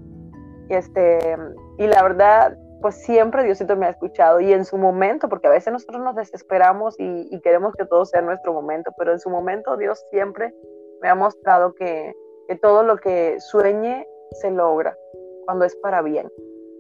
[0.69, 1.37] Este,
[1.79, 5.51] y la verdad, pues siempre Diosito me ha escuchado y en su momento, porque a
[5.51, 9.31] veces nosotros nos desesperamos y, y queremos que todo sea nuestro momento, pero en su
[9.31, 10.55] momento Dios siempre
[11.01, 12.15] me ha mostrado que,
[12.49, 14.07] que todo lo que sueñe
[14.41, 14.97] se logra
[15.45, 16.31] cuando es para bien.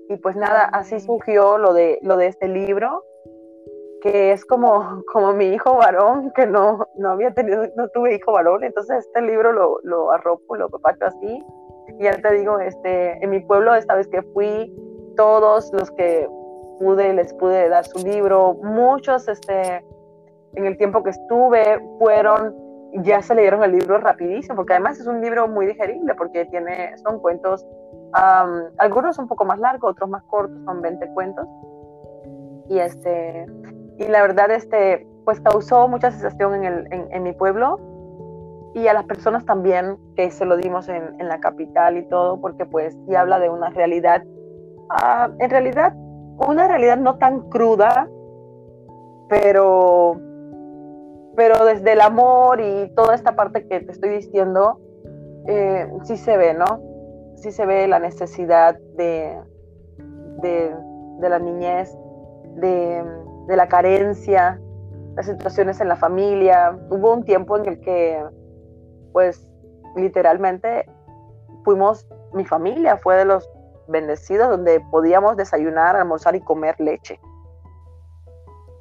[0.08, 3.04] Y pues nada, así surgió lo de, lo de este libro
[4.04, 8.32] que es como, como mi hijo varón, que no, no había tenido, no tuve hijo
[8.32, 11.42] varón, entonces este libro lo, lo arropo, lo papacho así.
[11.98, 14.74] Y ya te digo, este, en mi pueblo, esta vez que fui,
[15.16, 16.28] todos los que
[16.78, 19.84] pude, les pude dar su libro, muchos, este,
[20.54, 22.54] en el tiempo que estuve, fueron,
[23.02, 26.96] ya se leyeron el libro rapidísimo, porque además es un libro muy digerible, porque tiene,
[26.98, 27.64] son cuentos,
[28.78, 31.46] algunos un poco más largos, otros más cortos, son 20 cuentos.
[32.68, 33.46] Y este,
[33.98, 37.78] y la verdad este pues causó mucha sensación en, el, en, mi pueblo
[38.74, 42.40] y a las personas también que se lo dimos en, en la capital y todo
[42.40, 45.94] porque pues sí habla de una realidad uh, en realidad
[46.46, 48.08] una realidad no tan cruda
[49.28, 50.20] pero
[51.36, 54.80] pero desde el amor y toda esta parte que te estoy diciendo
[55.46, 56.80] eh, sí se ve no
[57.36, 59.38] sí se ve la necesidad de
[60.42, 60.74] de,
[61.20, 61.96] de la niñez
[62.56, 63.02] de
[63.46, 64.60] de la carencia,
[65.16, 66.76] las situaciones en la familia.
[66.90, 68.22] Hubo un tiempo en el que,
[69.14, 69.50] pues,
[69.96, 70.86] literalmente
[71.64, 73.48] fuimos, mi familia fue de los
[73.88, 77.18] bendecidos donde podíamos desayunar, almorzar y comer leche.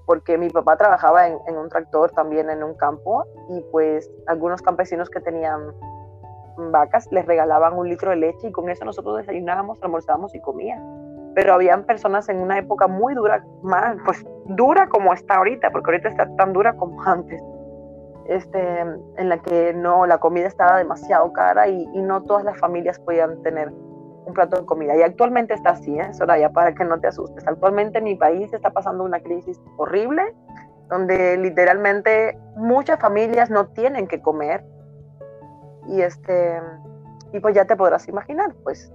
[0.06, 5.10] Porque mi papá trabajaba en, un tractor también en un campo y pues algunos campesinos
[5.10, 5.74] que tenían
[6.72, 11.04] vacas les regalaban un litro de leche y con eso nosotros desayunábamos, almorzábamos y comíamos
[11.36, 15.92] pero habían personas en una época muy dura, más, pues dura como está ahorita, porque
[15.92, 17.42] ahorita está tan dura como antes,
[18.28, 23.00] este, en la que no, la comida estaba demasiado cara y, no todas las familias
[23.00, 24.96] podían tener un plato de comida.
[24.96, 26.12] Y actualmente está así, ¿eh?
[26.40, 27.46] ya para que no te asustes.
[27.48, 30.34] Actualmente en mi país está pasando una crisis horrible,
[30.90, 34.64] donde literalmente muchas familias no tienen que comer.
[35.88, 36.62] Y este,
[37.34, 38.92] y pues ya te podrás imaginar, pues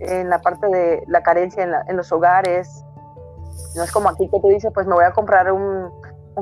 [0.00, 2.84] en la parte de la carencia en, los hogares.
[3.74, 5.90] No es como aquí que tú dices, pues me voy a comprar un,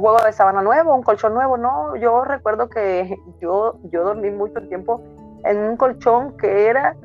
[0.00, 1.56] juego de sabana nuevo, un colchón nuevo.
[1.56, 5.02] No, yo recuerdo que yo, yo dormí mucho tiempo
[5.44, 6.96] en un colchón que era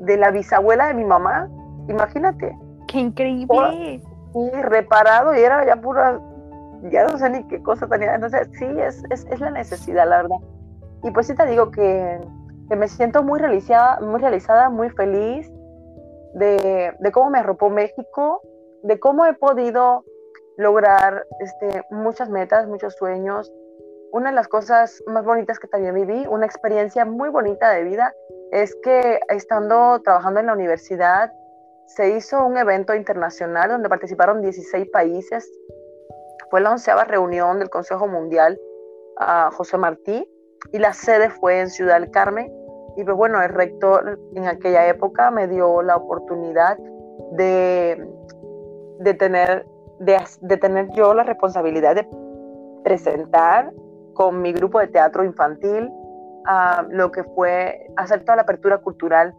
[0.00, 1.48] de la bisabuela de mi mamá.
[1.88, 2.56] Imagínate.
[2.88, 4.00] ¡Qué increíble!
[4.34, 6.20] Y reparado y era ya pura,
[6.90, 8.14] ya no sé ni qué cosa tenía.
[8.14, 10.36] Entonces, sí, es, es, es la necesidad, la verdad.
[11.02, 12.20] Y pues sí te digo que,
[12.68, 15.50] que me siento muy realizada, muy realizada, muy feliz
[16.36, 18.42] de, cómo me arropó México,
[18.82, 20.04] de cómo he podido
[20.56, 23.52] lograr este, muchas metas, muchos sueños.
[24.12, 28.14] Una de las cosas más bonitas que también viví, una experiencia muy bonita de vida,
[28.52, 31.32] es que estando trabajando en la universidad,
[31.86, 35.50] se hizo un evento internacional donde participaron 16 países.
[36.50, 38.58] Fue la onceava reunión del Consejo Mundial
[39.18, 40.28] a José Martí
[40.72, 42.52] y la sede fue en Ciudad del Carmen
[42.96, 46.78] y pues bueno, el rector en aquella época me dio la oportunidad
[47.32, 48.08] de,
[49.00, 49.66] de, tener,
[49.98, 52.08] de, tener yo la responsabilidad de
[52.84, 53.72] presentar
[54.14, 55.90] con mi grupo de teatro infantil
[56.90, 59.34] lo que fue hacer toda la apertura cultural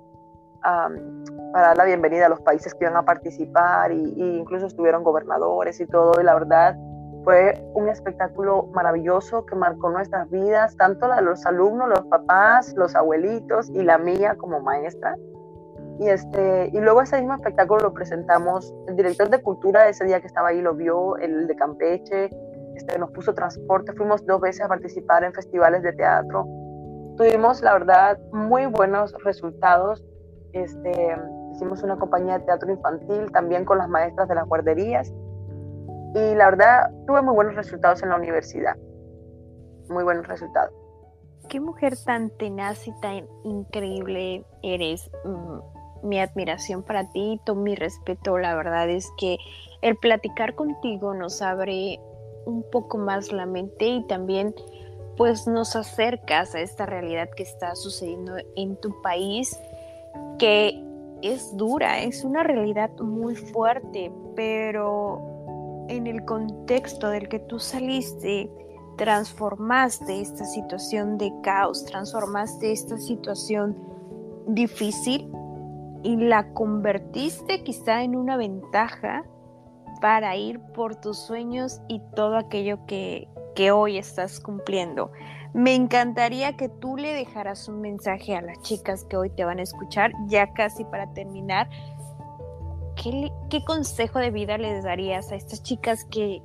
[0.61, 5.79] para dar la bienvenida a los países que iban a participar y, incluso estuvieron gobernadores
[5.79, 6.75] y todo y la verdad
[7.23, 12.73] fue un espectáculo maravilloso que marcó nuestras vidas, tanto la de los alumnos, los papás,
[12.77, 15.17] los abuelitos y la mía como maestra.
[15.99, 20.21] Y, este, y luego ese mismo espectáculo lo presentamos, el director de cultura ese día
[20.21, 22.29] que estaba ahí lo vio, el de Campeche,
[22.75, 26.45] este, nos puso transporte, fuimos dos veces a participar en festivales de teatro.
[27.17, 30.05] Tuvimos, la verdad, muy buenos resultados.
[30.53, 31.17] Este,
[31.53, 35.11] hicimos una compañía de teatro infantil también con las maestras de las guarderías.
[36.13, 38.75] Y la verdad, tuve muy buenos resultados en la universidad.
[39.89, 40.71] Muy buenos resultados.
[41.49, 45.09] Qué mujer tan tenaz y tan increíble eres.
[46.03, 48.37] Mi admiración para ti, todo mi respeto.
[48.37, 49.37] La verdad es que
[49.81, 51.99] el platicar contigo nos abre
[52.45, 54.55] un poco más la mente y también
[55.17, 59.59] pues nos acercas a esta realidad que está sucediendo en tu país,
[60.37, 60.83] que
[61.21, 68.49] es dura, es una realidad muy fuerte, pero en el contexto del que tú saliste,
[68.97, 73.75] transformaste esta situación de caos, transformaste esta situación
[74.47, 75.29] difícil
[76.07, 79.25] y la convertiste quizá en una ventaja
[79.99, 83.27] para ir por tus sueños y todo aquello que,
[83.73, 85.11] hoy estás cumpliendo.
[85.53, 89.59] Me encantaría que tú le dejaras un mensaje a las chicas que hoy te van
[89.59, 91.67] a escuchar, ya casi para terminar.
[92.95, 96.41] ¿Qué, qué consejo de vida les darías a estas chicas que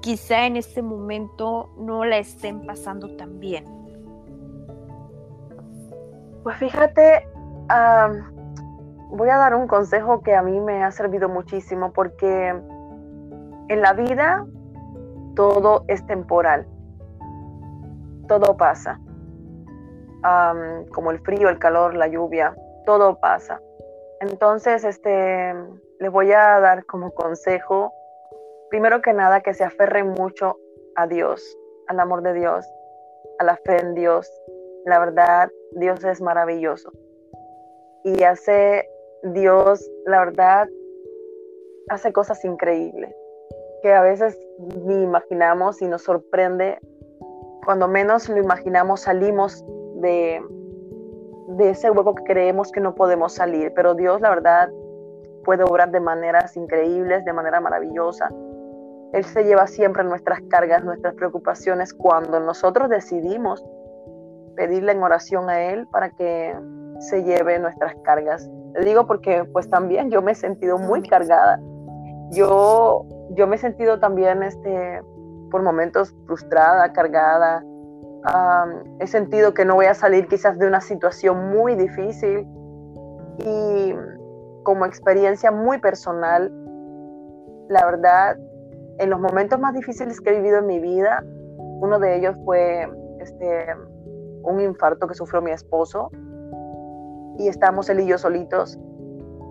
[0.00, 3.66] quizá en este momento no la estén pasando tan bien?
[6.42, 7.28] Pues fíjate,
[9.10, 12.48] voy a dar un consejo que a mí me ha servido muchísimo porque
[13.68, 14.46] en la vida
[15.34, 16.66] todo es temporal,
[18.28, 19.00] todo pasa,
[20.92, 22.54] como el frío, el calor, la lluvia,
[22.84, 23.60] todo pasa.
[24.20, 25.54] Entonces, este,
[25.98, 27.92] les voy a dar como consejo,
[28.68, 30.58] primero que nada, que se aferren mucho
[30.96, 31.56] a Dios,
[31.88, 32.70] al amor de Dios,
[33.38, 34.30] a la fe en Dios.
[34.84, 36.92] La verdad, Dios es maravilloso.
[38.04, 38.89] Y hace
[39.22, 40.68] Dios, la verdad,
[41.88, 43.14] hace cosas increíbles
[43.82, 46.78] que a veces ni imaginamos y nos sorprende.
[47.64, 49.64] Cuando menos lo imaginamos, salimos
[49.96, 50.42] de,
[51.48, 53.72] de ese hueco que creemos que no podemos salir.
[53.74, 54.70] Pero Dios, la verdad,
[55.44, 58.28] puede obrar de maneras increíbles, de manera maravillosa.
[59.12, 63.64] Él se lleva siempre nuestras cargas, nuestras preocupaciones cuando nosotros decidimos
[64.56, 66.54] pedirle en oración a Él para que
[67.00, 68.48] se lleve nuestras cargas.
[68.74, 71.60] Le digo porque pues también yo me he sentido muy cargada.
[72.30, 75.02] Yo, yo me he sentido también este,
[75.50, 77.64] por momentos frustrada, cargada.
[79.00, 82.46] he sentido que no voy a salir quizás de una situación muy difícil.
[83.38, 83.94] Y
[84.62, 86.52] como experiencia muy personal,
[87.68, 88.36] la verdad,
[88.98, 91.24] en los momentos más difíciles que he vivido en mi vida,
[91.80, 92.88] uno de ellos fue
[93.20, 93.66] este,
[94.42, 96.10] un infarto que sufrió mi esposo
[97.40, 98.78] y estábamos él y yo solitos.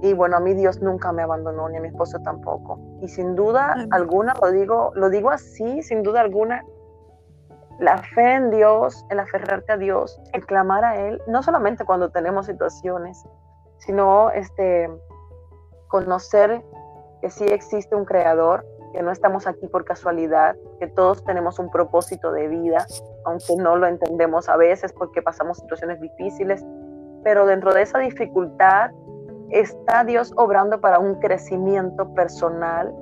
[0.01, 2.79] Y bueno, a mí Dios nunca me abandonó, ni a mi esposo tampoco.
[3.01, 6.63] Y sin duda alguna, lo digo, lo digo así, sin duda alguna,
[7.79, 12.11] la fe en Dios, el aferrarte a Dios, el clamar a Él, no solamente cuando
[12.11, 13.25] tenemos situaciones,
[13.79, 14.89] sino este,
[15.87, 16.63] conocer
[17.21, 21.69] que sí existe un creador, que no estamos aquí por casualidad, que todos tenemos un
[21.69, 22.85] propósito de vida,
[23.25, 26.65] aunque no lo entendemos a veces porque pasamos situaciones difíciles,
[27.23, 28.91] pero dentro de esa dificultad
[29.49, 32.93] está Dios obrando para un crecimiento personal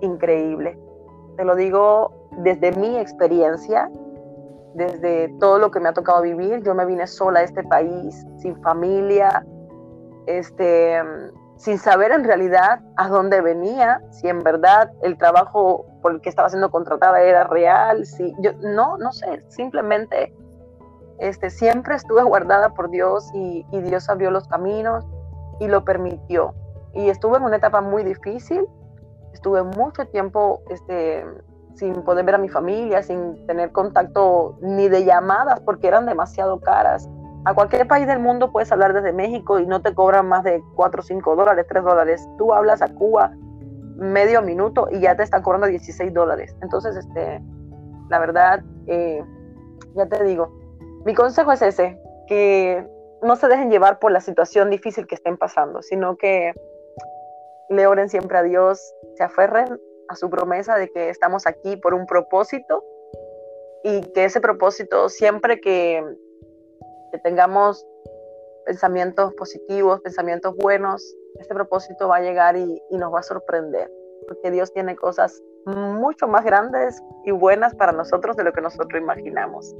[0.00, 0.78] increíble.
[1.36, 3.90] Te lo digo desde mi experiencia,
[4.74, 6.62] desde todo lo que me ha tocado vivir.
[6.62, 9.44] Yo me vine sola a este país, sin familia,
[10.26, 11.00] este,
[11.56, 16.28] sin saber en realidad a dónde venía, si en verdad el trabajo por el que
[16.28, 20.34] estaba siendo contratada era real, si yo no, no sé, simplemente
[21.18, 25.04] este, siempre estuve guardada por Dios y, Dios abrió los caminos
[25.60, 26.54] y lo permitió.
[26.92, 28.66] Y estuve en una etapa muy difícil,
[29.32, 31.24] estuve mucho tiempo este,
[31.74, 36.60] sin poder ver a mi familia, sin tener contacto ni de llamadas porque eran demasiado
[36.60, 37.08] caras.
[37.46, 40.62] A cualquier país del mundo puedes hablar desde México y no te cobran más de
[40.76, 42.28] 4, 5 dólares, 3 dólares.
[42.38, 43.32] Tú hablas a Cuba
[43.96, 46.56] medio minuto y ya te están cobrando 16 dólares.
[46.62, 47.42] Entonces, este,
[48.08, 49.22] la verdad, eh,
[49.94, 50.63] ya te digo,
[51.04, 52.86] mi consejo es ese, que
[53.22, 56.52] no se dejen llevar por la situación difícil que estén pasando, sino que
[57.68, 58.80] le oren siempre a Dios,
[59.16, 62.84] se aferren a su promesa de que estamos aquí por un propósito
[63.82, 66.02] y que ese propósito siempre que,
[67.22, 67.86] tengamos
[68.66, 73.88] pensamientos positivos, pensamientos buenos, este propósito va a llegar y nos va a sorprender,
[74.26, 79.00] porque Dios tiene cosas mucho más grandes y buenas para nosotros de lo que nosotros
[79.00, 79.74] imaginamos.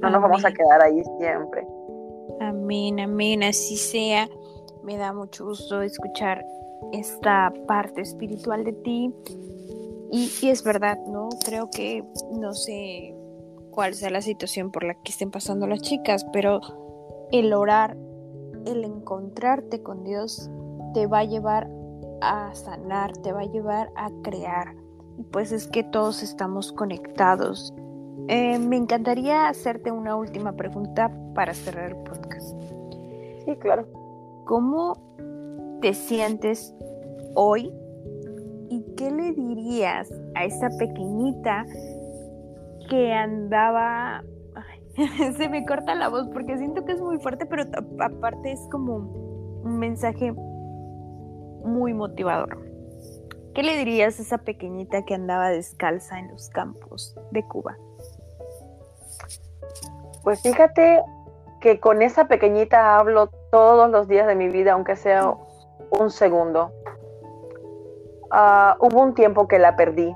[0.00, 1.66] No nos vamos a quedar ahí siempre.
[2.40, 4.28] Amén, amén, así sea.
[4.84, 6.44] Me da mucho gusto escuchar
[6.92, 9.14] esta parte espiritual de ti.
[10.10, 11.28] Y, y es verdad, ¿no?
[11.44, 13.14] Creo que no sé
[13.70, 16.60] cuál sea la situación por la que estén pasando las chicas, pero
[17.32, 17.96] el orar,
[18.66, 20.50] el encontrarte con Dios,
[20.94, 21.68] te va a llevar
[22.20, 24.74] a sanar, te va a llevar a crear.
[25.18, 27.74] Y pues es que todos estamos conectados.
[28.28, 32.54] Eh, me encantaría hacerte una última pregunta para cerrar el podcast.
[33.44, 33.86] Sí, claro.
[34.44, 34.92] ¿Cómo
[35.80, 36.74] te sientes
[37.34, 37.72] hoy
[38.68, 41.64] y qué le dirías a esa pequeñita
[42.90, 44.22] que andaba...
[45.36, 47.62] se me corta la voz porque siento que es muy fuerte, pero
[48.00, 48.96] aparte es como
[49.64, 50.32] un mensaje
[51.64, 52.68] muy motivador.
[53.54, 57.76] ¿Qué le dirías a esa pequeñita que andaba descalza en los campos de Cuba?
[60.22, 61.02] Pues fíjate
[61.60, 65.34] que con esa pequeñita hablo todos los días de mi vida, aunque sea
[65.90, 66.72] un segundo.
[68.30, 70.14] Ah, hubo un tiempo que la perdí.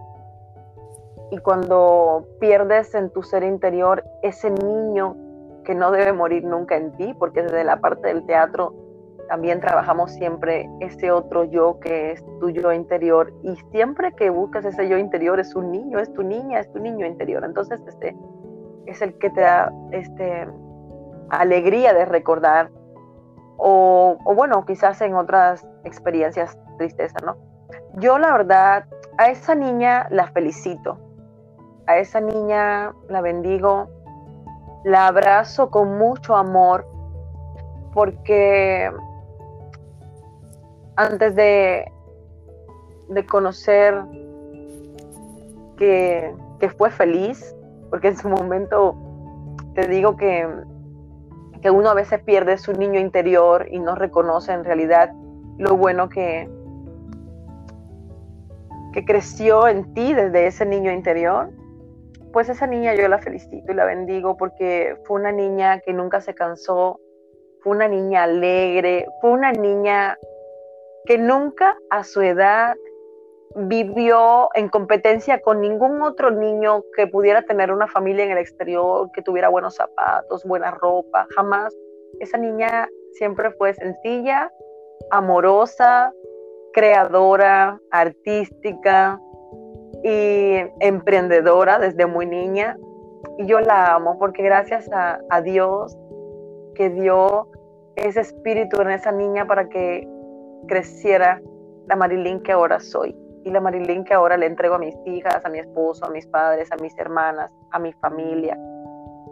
[1.31, 5.17] Y cuando pierdes en tu ser interior ese niño
[5.65, 8.75] que no debe morir nunca en ti, porque desde la parte del teatro
[9.29, 13.33] también trabajamos siempre ese otro yo que es tu yo interior.
[13.43, 16.81] Y siempre que buscas ese yo interior es un niño, es tu niña, es tu
[16.81, 17.43] niño interior.
[17.45, 18.15] Entonces, este
[18.87, 20.49] es el que te da este,
[21.31, 22.71] alegría de recordar.
[23.57, 27.37] O, bueno, quizás en otras experiencias tristeza, ¿no?
[27.97, 28.87] Yo la verdad,
[29.19, 30.99] a esa niña la felicito,
[31.87, 33.89] a esa niña la bendigo,
[34.85, 36.87] la abrazo con mucho amor,
[37.93, 38.91] porque
[40.97, 41.91] antes de,
[43.09, 44.03] de conocer
[45.77, 47.55] que, que, fue feliz,
[47.93, 48.97] porque en su momento
[49.75, 50.49] te digo que,
[51.61, 55.13] que uno a veces pierde su niño interior y no reconoce en realidad
[55.59, 56.49] lo bueno que,
[58.95, 61.51] que creció en ti desde ese niño interior,
[62.33, 66.23] pues esa niña yo la felicito y la bendigo porque fue una niña que nunca
[66.23, 66.99] se cansó,
[67.61, 70.17] fue una niña alegre, fue una niña
[71.05, 72.75] que nunca a su edad
[73.55, 79.11] vivió en competencia con ningún otro niño que pudiera tener una familia en el exterior,
[79.13, 81.75] que tuviera buenos zapatos, buena ropa, jamás.
[82.21, 84.51] Esa niña siempre fue sencilla,
[85.11, 86.13] amorosa,
[86.73, 89.21] creadora, artística
[90.03, 92.77] y emprendedora desde muy niña.
[93.39, 95.97] Y yo la amo porque gracias a, Dios
[96.75, 97.49] que dio
[97.97, 100.09] ese espíritu en esa niña para que
[100.67, 101.41] creciera
[101.87, 103.15] la Marilyn que ahora soy.
[103.45, 106.27] Y la Marilyn que ahora le entrego a mis hijas, a mi esposo, a mis
[106.27, 108.59] padres, a mis hermanas, a mi familia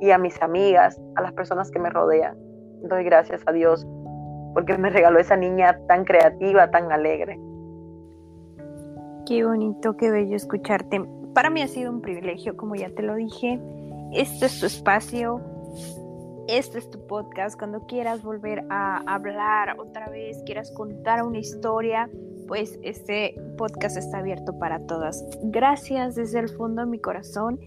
[0.01, 2.37] y a mis amigas, a las personas que me rodean.
[2.83, 3.87] Doy gracias a Dios
[4.55, 7.39] porque me regaló esa niña tan creativa, tan alegre.
[9.27, 11.05] Qué bonito, qué bello escucharte.
[11.35, 13.61] Para mí ha sido un privilegio, como ya te lo dije.
[14.13, 15.41] Este es tu espacio,
[16.49, 17.57] este es tu podcast.
[17.57, 22.11] Cuando quieras volver a hablar otra vez, quieras contar una historia,
[22.51, 25.25] pues este podcast está abierto para todas.
[25.41, 27.61] Gracias desde el fondo de mi corazón.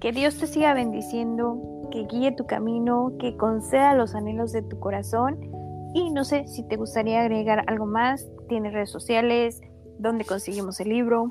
[0.00, 1.58] Que Dios te siga bendiciendo,
[1.90, 5.38] que guíe tu camino, que conceda los anhelos de tu corazón
[5.92, 9.60] y no sé si te gustaría agregar algo más, tienes redes sociales,
[9.98, 11.26] dónde conseguimos el libro.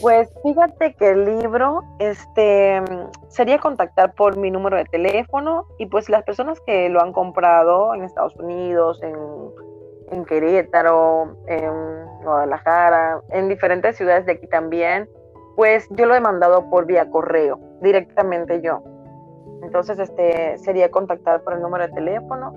[0.00, 2.80] Pues fíjate que el libro este,
[3.28, 7.94] sería contactar por mi número de teléfono y pues las personas que lo han comprado
[7.94, 9.14] en Estados Unidos, en,
[10.10, 15.08] en Querétaro, en Guadalajara, en diferentes ciudades de aquí también,
[15.56, 18.82] pues yo lo he mandado por vía correo, directamente yo.
[19.62, 22.54] Entonces, este sería contactar por el número de teléfono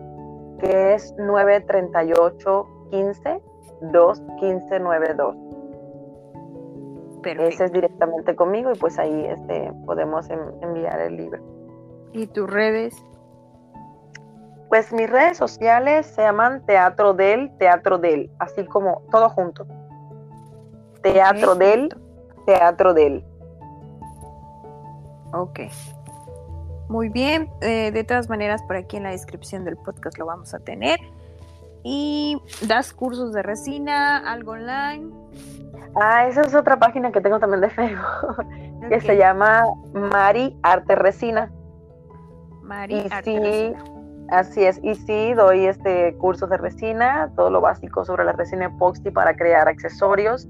[0.59, 3.41] que es 938 15
[3.81, 5.35] 215 92.
[7.25, 10.29] Ese es directamente conmigo y pues ahí este, podemos
[10.61, 11.41] enviar el libro.
[12.11, 12.95] ¿Y tus redes?
[14.73, 19.67] Pues mis redes sociales se llaman Teatro del, Teatro del, así como todo junto.
[21.03, 21.95] Teatro del,
[22.47, 23.23] Teatro del.
[25.31, 25.59] Ok.
[26.89, 30.55] Muy bien, eh, de todas maneras por aquí en la descripción del podcast lo vamos
[30.55, 30.99] a tener.
[31.83, 35.13] Y das cursos de resina, algo online.
[36.01, 38.43] Ah, esa es otra página que tengo también de Facebook,
[38.89, 41.51] que se llama Mari Arte Resina.
[42.63, 43.92] Mari Arte Resina.
[44.29, 48.65] Así es, y sí, doy este curso de resina, todo lo básico sobre la resina
[48.65, 50.47] epoxi para crear accesorios.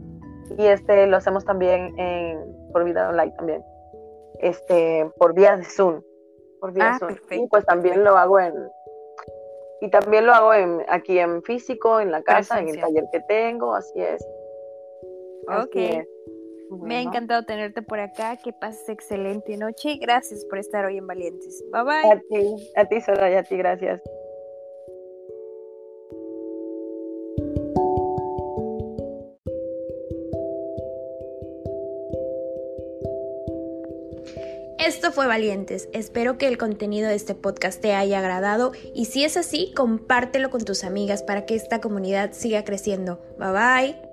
[0.57, 2.39] Y este lo hacemos también en,
[2.71, 3.63] por vida online también,
[4.39, 6.01] este, por vía de Zoom
[6.63, 6.97] por ah,
[7.31, 8.53] Y pues también lo hago en
[9.81, 13.19] y también lo hago en, aquí en físico, en la casa, en el taller que
[13.27, 14.25] tengo, así es.
[15.49, 15.75] Ok.
[16.81, 18.37] Me ha encantado tenerte por acá.
[18.37, 21.63] Que pases excelente noche y gracias por estar hoy en Valientes.
[21.71, 22.11] Bye bye.
[22.11, 24.01] A ti, a ti, Soraya, a ti, gracias.
[34.85, 35.87] Esto fue Valientes.
[35.93, 40.49] Espero que el contenido de este podcast te haya agradado y si es así, compártelo
[40.49, 43.21] con tus amigas para que esta comunidad siga creciendo.
[43.37, 44.12] Bye bye.